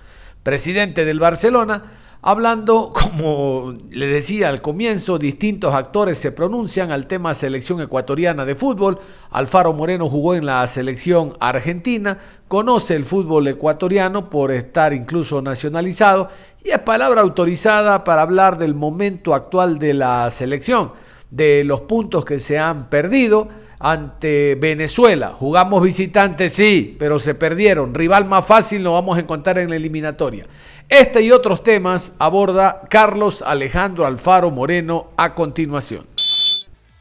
Presidente 0.41 1.03
del 1.03 1.19
Barcelona, 1.19 1.83
hablando, 2.21 2.93
como 2.95 3.73
le 3.89 4.07
decía 4.07 4.47
al 4.47 4.61
comienzo, 4.61 5.19
distintos 5.19 5.73
actores 5.73 6.17
se 6.17 6.31
pronuncian 6.31 6.93
al 6.93 7.07
tema 7.07 7.33
selección 7.33 7.81
ecuatoriana 7.81 8.45
de 8.45 8.55
fútbol. 8.55 8.99
Alfaro 9.31 9.73
Moreno 9.73 10.07
jugó 10.07 10.33
en 10.33 10.45
la 10.45 10.65
selección 10.67 11.35
argentina, 11.41 12.19
conoce 12.47 12.95
el 12.95 13.03
fútbol 13.03 13.49
ecuatoriano 13.49 14.29
por 14.29 14.49
estar 14.49 14.93
incluso 14.93 15.41
nacionalizado 15.41 16.29
y 16.63 16.69
es 16.69 16.79
palabra 16.79 17.21
autorizada 17.21 18.03
para 18.03 18.21
hablar 18.21 18.57
del 18.57 18.73
momento 18.73 19.33
actual 19.33 19.79
de 19.79 19.93
la 19.93 20.29
selección, 20.31 20.93
de 21.29 21.63
los 21.63 21.81
puntos 21.81 22.23
que 22.23 22.39
se 22.39 22.57
han 22.57 22.89
perdido 22.89 23.49
ante 23.79 24.55
Venezuela. 24.55 25.33
Jugamos 25.37 25.83
visitantes, 25.83 26.53
sí, 26.53 26.95
pero 26.97 27.19
se 27.19 27.35
perdieron. 27.35 27.93
Rival 27.93 28.25
más 28.25 28.45
fácil 28.45 28.81
lo 28.81 28.93
vamos 28.93 29.17
a 29.17 29.21
encontrar 29.21 29.57
en 29.57 29.69
la 29.69 29.75
eliminatoria. 29.75 30.45
Este 30.87 31.21
y 31.21 31.31
otros 31.31 31.63
temas 31.63 32.13
aborda 32.17 32.81
Carlos 32.89 33.41
Alejandro 33.41 34.05
Alfaro 34.05 34.51
Moreno 34.51 35.07
a 35.17 35.35
continuación. 35.35 36.05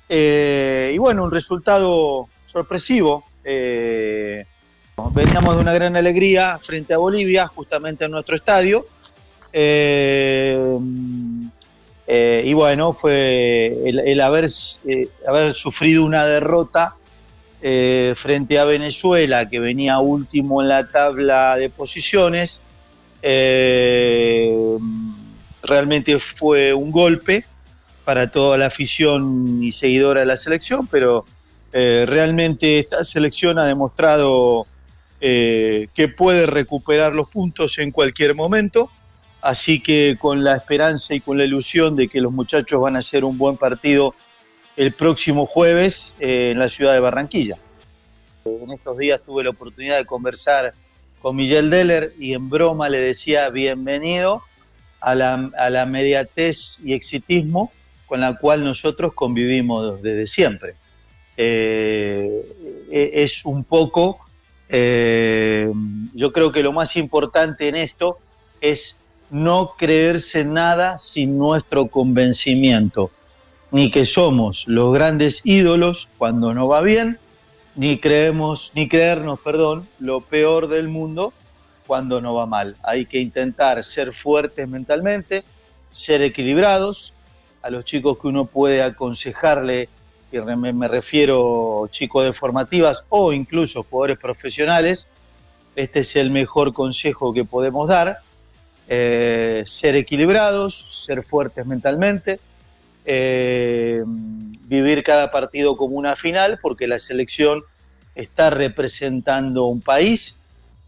Eh, 0.09 0.93
y 0.95 0.99
bueno, 0.99 1.25
un 1.25 1.31
resultado 1.31 2.29
sorpresivo. 2.47 3.25
Eh, 3.45 4.45
veníamos 5.15 5.55
de 5.55 5.63
una 5.63 5.73
gran 5.73 5.97
alegría 5.97 6.59
frente 6.61 6.95
a 6.95 6.99
Bolivia, 6.99 7.47
justamente 7.47 8.07
en 8.07 8.11
nuestro 8.11 8.35
estadio. 8.35 8.87
Eh, 9.53 10.67
y 12.45 12.53
bueno, 12.53 12.93
fue 12.93 13.79
el, 13.87 14.21
haber, 14.21 14.49
haber, 15.27 15.55
sufrido 15.55 16.05
una 16.05 16.27
derrota 16.27 16.97
frente 17.61 18.59
a 18.59 18.65
Venezuela, 18.65 19.49
que 19.49 19.61
venía 19.61 19.99
último 19.99 20.63
en 20.63 20.69
la 20.69 20.89
tabla 20.89 21.57
de 21.57 21.71
posiciones, 21.71 22.61
eh, 23.23 24.53
realmente 25.63 26.19
fue 26.19 26.75
un 26.75 26.91
golpe 26.91 27.45
para 28.05 28.31
toda 28.31 28.59
la 28.59 28.67
afición 28.67 29.63
y 29.63 29.71
seguidora 29.71 30.21
de 30.21 30.27
la 30.27 30.37
selección, 30.37 30.89
pero 30.89 31.25
eh, 31.73 32.05
realmente 32.07 32.81
esta 32.81 33.05
selección 33.05 33.61
ha 33.61 33.67
demostrado 33.67 34.67
eh, 35.21 35.87
que 35.95 36.09
puede 36.09 36.47
recuperar 36.47 37.15
los 37.15 37.29
puntos 37.29 37.79
en 37.79 37.93
cualquier 37.93 38.35
momento, 38.35 38.91
así 39.43 39.81
que 39.81 40.17
con 40.19 40.43
la 40.45 40.57
esperanza 40.57 41.15
y 41.15 41.21
con 41.21 41.37
la 41.37 41.45
ilusión 41.45 41.97
de 41.97 42.09
que 42.09 42.21
los 42.21 42.33
muchachos 42.33 42.81
van 42.81 42.97
a 42.97 43.01
hacer 43.01 43.25
un 43.25 43.37
buen 43.37 43.57
partido 43.57 44.15
el 44.77 44.93
próximo 44.93 45.45
jueves 45.45 46.15
en 46.19 46.59
la 46.59 46.69
ciudad 46.69 46.95
de 46.95 47.01
Barranquilla. 47.01 47.59
En 48.45 48.71
estos 48.71 48.97
días 48.97 49.21
tuve 49.21 49.45
la 49.45 49.51
oportunidad 49.51 49.99
de 49.99 50.07
conversar 50.07 50.73
con 51.21 51.37
Miguel 51.37 51.69
Deller 51.69 52.15
y 52.19 52.33
en 52.33 52.49
broma 52.49 52.89
le 52.89 52.99
decía 52.99 53.51
bienvenido 53.51 54.43
a 55.01 55.15
la, 55.15 55.51
a 55.59 55.71
la 55.71 55.87
mediatez 55.87 56.79
y 56.83 56.95
exitismo 56.95 57.71
con 58.07 58.21
la 58.21 58.37
cual 58.37 58.65
nosotros 58.65 59.13
convivimos 59.15 60.03
desde 60.03 60.27
siempre. 60.27 60.75
Eh, 61.37 62.45
e, 62.91 63.11
es 63.23 63.45
un 63.45 63.65
poco, 63.65 64.21
eh, 64.69 65.73
yo 66.15 66.33
creo 66.33 66.53
que 66.53 66.63
lo 66.63 66.73
más 66.73 66.97
importante 66.97 67.69
en 67.69 67.77
esto 67.77 68.19
es 68.61 68.99
no 69.33 69.75
creerse 69.79 70.45
nada 70.45 70.99
sin 70.99 71.39
nuestro 71.39 71.87
convencimiento, 71.87 73.11
ni 73.71 73.91
que 73.91 74.05
somos 74.05 74.65
los 74.69 74.93
grandes 74.93 75.41
ídolos 75.43 76.11
cuando 76.19 76.53
no 76.53 76.69
va 76.69 76.83
bien, 76.83 77.19
ni 77.75 77.99
creemos, 77.99 78.71
ni 78.75 78.89
creernos, 78.89 79.41
perdón, 79.41 79.89
lo 79.99 80.21
peor 80.21 80.69
del 80.69 80.89
mundo 80.89 81.33
cuando 81.87 82.21
no 82.21 82.35
va 82.35 82.45
mal. 82.45 82.77
Hay 82.83 83.07
que 83.07 83.21
intentar 83.21 83.83
ser 83.87 84.13
fuertes 84.13 84.69
mentalmente, 84.69 85.45
ser 85.91 86.21
equilibrados. 86.21 87.15
A 87.63 87.71
los 87.71 87.87
chicos 87.87 88.19
que 88.19 88.27
uno 88.27 88.45
puede 88.45 88.83
aconsejarle, 88.83 89.89
y 90.31 90.39
me, 90.41 90.89
refiero 90.89 91.89
chicos 91.91 92.25
de 92.25 92.35
formativas 92.35 93.03
o 93.09 93.33
incluso 93.33 93.83
jugadores 93.83 94.19
profesionales, 94.19 95.07
este 95.75 96.01
es 96.01 96.17
el 96.17 96.31
mejor 96.31 96.75
consejo 96.75 97.33
que 97.33 97.45
podemos 97.45 97.89
dar. 97.89 98.19
Eh, 98.89 99.63
ser 99.65 99.95
equilibrados, 99.95 100.87
ser 100.89 101.23
fuertes 101.23 101.65
mentalmente, 101.65 102.41
eh, 103.05 104.03
vivir 104.05 105.03
cada 105.03 105.31
partido 105.31 105.77
como 105.77 105.97
una 105.97 106.17
final, 106.17 106.59
porque 106.61 106.87
la 106.87 106.99
selección 106.99 107.63
está 108.15 108.51
representando 108.51 109.65
un 109.67 109.81
país. 109.81 110.37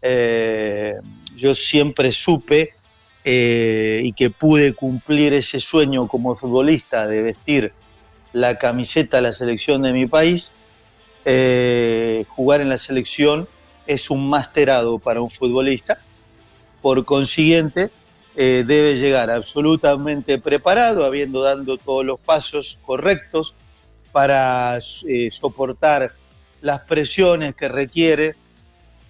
Eh, 0.01 0.95
yo 1.35 1.55
siempre 1.55 2.11
supe 2.11 2.73
y 3.27 4.13
que 4.13 4.29
pude 4.29 4.73
cumplir 4.73 5.33
ese 5.33 5.59
sueño 5.59 6.07
como 6.07 6.35
futbolista 6.35 7.07
de 7.07 7.23
vestir 7.23 7.73
la 8.33 8.59
camiseta 8.59 9.17
de 9.17 9.23
la 9.23 9.33
selección 9.33 9.81
de 9.81 9.93
mi 9.93 10.05
país. 10.05 10.51
jugar 12.27 12.61
en 12.61 12.69
la 12.69 12.77
selección 12.77 13.47
es 13.87 14.11
un 14.11 14.29
masterado 14.29 14.99
para 14.99 15.21
un 15.21 15.31
futbolista. 15.31 15.97
Por 16.85 17.03
consiguiente, 17.03 17.89
eh, 18.35 18.63
debe 18.63 18.99
llegar 18.99 19.31
absolutamente 19.31 20.37
preparado, 20.37 21.03
habiendo 21.03 21.41
dado 21.41 21.77
todos 21.77 22.05
los 22.05 22.19
pasos 22.19 22.77
correctos 22.85 23.55
para 24.11 24.77
eh, 25.07 25.31
soportar 25.31 26.11
las 26.61 26.83
presiones 26.83 27.55
que 27.55 27.69
requiere 27.69 28.35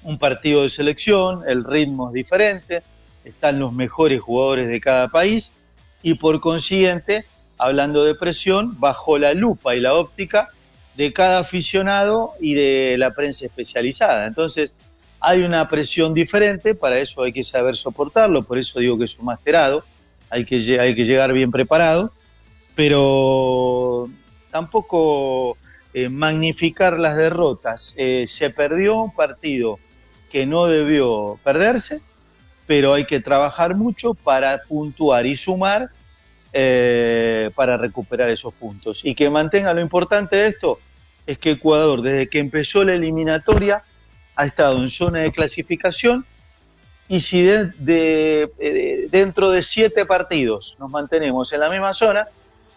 un 0.03 0.17
partido 0.17 0.63
de 0.63 0.69
selección, 0.69 1.41
el 1.49 1.65
ritmo 1.65 2.07
es 2.07 2.13
diferente, 2.13 2.81
están 3.25 3.59
los 3.59 3.73
mejores 3.73 4.21
jugadores 4.21 4.69
de 4.69 4.79
cada 4.79 5.09
país 5.09 5.51
y 6.01 6.13
por 6.13 6.39
consiguiente, 6.39 7.25
hablando 7.57 8.05
de 8.05 8.15
presión, 8.15 8.79
bajo 8.79 9.17
la 9.17 9.33
lupa 9.33 9.75
y 9.75 9.81
la 9.81 9.95
óptica 9.95 10.47
de 10.95 11.11
cada 11.11 11.39
aficionado 11.39 12.35
y 12.39 12.53
de 12.53 12.95
la 12.97 13.13
prensa 13.13 13.45
especializada. 13.45 14.27
Entonces, 14.27 14.73
hay 15.27 15.41
una 15.41 15.67
presión 15.67 16.13
diferente, 16.13 16.75
para 16.75 16.99
eso 16.99 17.23
hay 17.23 17.33
que 17.33 17.43
saber 17.43 17.75
soportarlo, 17.75 18.43
por 18.43 18.59
eso 18.59 18.79
digo 18.79 18.95
que 18.95 19.05
es 19.05 19.17
un 19.17 19.25
masterado, 19.25 19.83
hay 20.29 20.45
que, 20.45 20.79
hay 20.79 20.93
que 20.93 21.03
llegar 21.03 21.33
bien 21.33 21.49
preparado, 21.49 22.11
pero 22.75 24.07
tampoco 24.51 25.57
eh, 25.95 26.09
magnificar 26.09 26.99
las 26.99 27.17
derrotas. 27.17 27.95
Eh, 27.97 28.25
se 28.27 28.51
perdió 28.51 29.01
un 29.01 29.15
partido 29.15 29.79
que 30.31 30.45
no 30.45 30.67
debió 30.67 31.39
perderse, 31.43 32.01
pero 32.67 32.93
hay 32.93 33.05
que 33.05 33.19
trabajar 33.19 33.73
mucho 33.73 34.13
para 34.13 34.61
puntuar 34.61 35.25
y 35.25 35.35
sumar 35.35 35.89
eh, 36.53 37.49
para 37.55 37.77
recuperar 37.77 38.29
esos 38.29 38.53
puntos. 38.53 39.03
Y 39.03 39.15
que 39.15 39.27
mantenga 39.31 39.73
lo 39.73 39.81
importante 39.81 40.35
de 40.35 40.47
esto 40.49 40.79
es 41.25 41.39
que 41.39 41.51
Ecuador, 41.51 42.03
desde 42.03 42.29
que 42.29 42.37
empezó 42.37 42.83
la 42.83 42.93
eliminatoria, 42.93 43.83
ha 44.35 44.45
estado 44.45 44.79
en 44.79 44.89
zona 44.89 45.19
de 45.19 45.31
clasificación 45.31 46.25
y 47.07 47.19
si 47.19 47.47
eh, 47.47 49.07
dentro 49.11 49.51
de 49.51 49.61
siete 49.61 50.05
partidos 50.05 50.75
nos 50.79 50.89
mantenemos 50.89 51.53
en 51.53 51.59
la 51.59 51.69
misma 51.69 51.93
zona, 51.93 52.27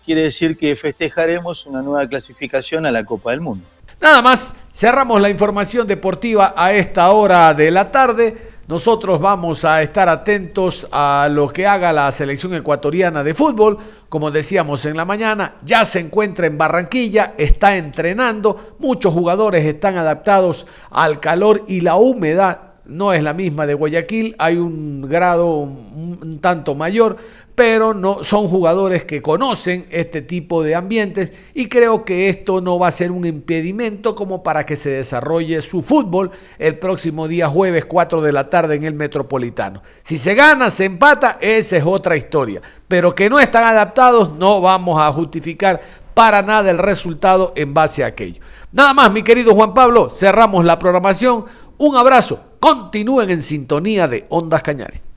quiere 0.04 0.22
decir 0.22 0.56
que 0.56 0.76
festejaremos 0.76 1.66
una 1.66 1.82
nueva 1.82 2.06
clasificación 2.06 2.84
a 2.86 2.90
la 2.90 3.04
Copa 3.04 3.30
del 3.30 3.40
Mundo. 3.40 3.64
Nada 4.00 4.22
más, 4.22 4.54
cerramos 4.72 5.20
la 5.20 5.30
información 5.30 5.86
deportiva 5.86 6.54
a 6.56 6.72
esta 6.72 7.10
hora 7.10 7.52
de 7.54 7.70
la 7.70 7.90
tarde. 7.90 8.36
Nosotros 8.68 9.18
vamos 9.18 9.64
a 9.64 9.80
estar 9.80 10.10
atentos 10.10 10.86
a 10.92 11.26
lo 11.32 11.48
que 11.48 11.66
haga 11.66 11.90
la 11.90 12.12
selección 12.12 12.52
ecuatoriana 12.52 13.24
de 13.24 13.32
fútbol. 13.32 13.78
Como 14.10 14.30
decíamos 14.30 14.84
en 14.84 14.94
la 14.94 15.06
mañana, 15.06 15.54
ya 15.64 15.86
se 15.86 16.00
encuentra 16.00 16.46
en 16.46 16.58
Barranquilla, 16.58 17.32
está 17.38 17.78
entrenando. 17.78 18.74
Muchos 18.78 19.14
jugadores 19.14 19.64
están 19.64 19.96
adaptados 19.96 20.66
al 20.90 21.18
calor 21.18 21.64
y 21.66 21.80
la 21.80 21.96
humedad. 21.96 22.60
No 22.84 23.14
es 23.14 23.22
la 23.22 23.32
misma 23.32 23.64
de 23.64 23.72
Guayaquil, 23.72 24.36
hay 24.38 24.56
un 24.56 25.00
grado 25.00 25.46
un 25.56 26.38
tanto 26.42 26.74
mayor, 26.74 27.16
pero 27.58 27.92
no 27.92 28.22
son 28.22 28.46
jugadores 28.46 29.04
que 29.04 29.20
conocen 29.20 29.86
este 29.90 30.22
tipo 30.22 30.62
de 30.62 30.76
ambientes 30.76 31.32
y 31.54 31.66
creo 31.66 32.04
que 32.04 32.28
esto 32.28 32.60
no 32.60 32.78
va 32.78 32.86
a 32.86 32.92
ser 32.92 33.10
un 33.10 33.24
impedimento 33.24 34.14
como 34.14 34.44
para 34.44 34.64
que 34.64 34.76
se 34.76 34.90
desarrolle 34.90 35.60
su 35.60 35.82
fútbol 35.82 36.30
el 36.60 36.78
próximo 36.78 37.26
día 37.26 37.48
jueves 37.48 37.84
4 37.84 38.22
de 38.22 38.30
la 38.30 38.48
tarde 38.48 38.76
en 38.76 38.84
el 38.84 38.94
Metropolitano. 38.94 39.82
Si 40.02 40.18
se 40.18 40.36
gana, 40.36 40.70
se 40.70 40.84
empata, 40.84 41.38
esa 41.40 41.78
es 41.78 41.82
otra 41.84 42.16
historia, 42.16 42.62
pero 42.86 43.12
que 43.12 43.28
no 43.28 43.40
están 43.40 43.64
adaptados 43.64 44.34
no 44.34 44.60
vamos 44.60 45.00
a 45.00 45.10
justificar 45.10 45.80
para 46.14 46.42
nada 46.42 46.70
el 46.70 46.78
resultado 46.78 47.54
en 47.56 47.74
base 47.74 48.04
a 48.04 48.06
aquello. 48.06 48.40
Nada 48.70 48.94
más, 48.94 49.10
mi 49.10 49.24
querido 49.24 49.52
Juan 49.56 49.74
Pablo, 49.74 50.10
cerramos 50.10 50.64
la 50.64 50.78
programación. 50.78 51.44
Un 51.76 51.96
abrazo, 51.96 52.38
continúen 52.60 53.30
en 53.30 53.42
sintonía 53.42 54.06
de 54.06 54.26
Ondas 54.28 54.62
Cañares. 54.62 55.08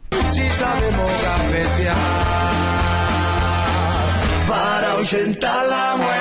Ahuyentar 5.01 5.65
la 5.67 5.95
muerte. 5.97 6.20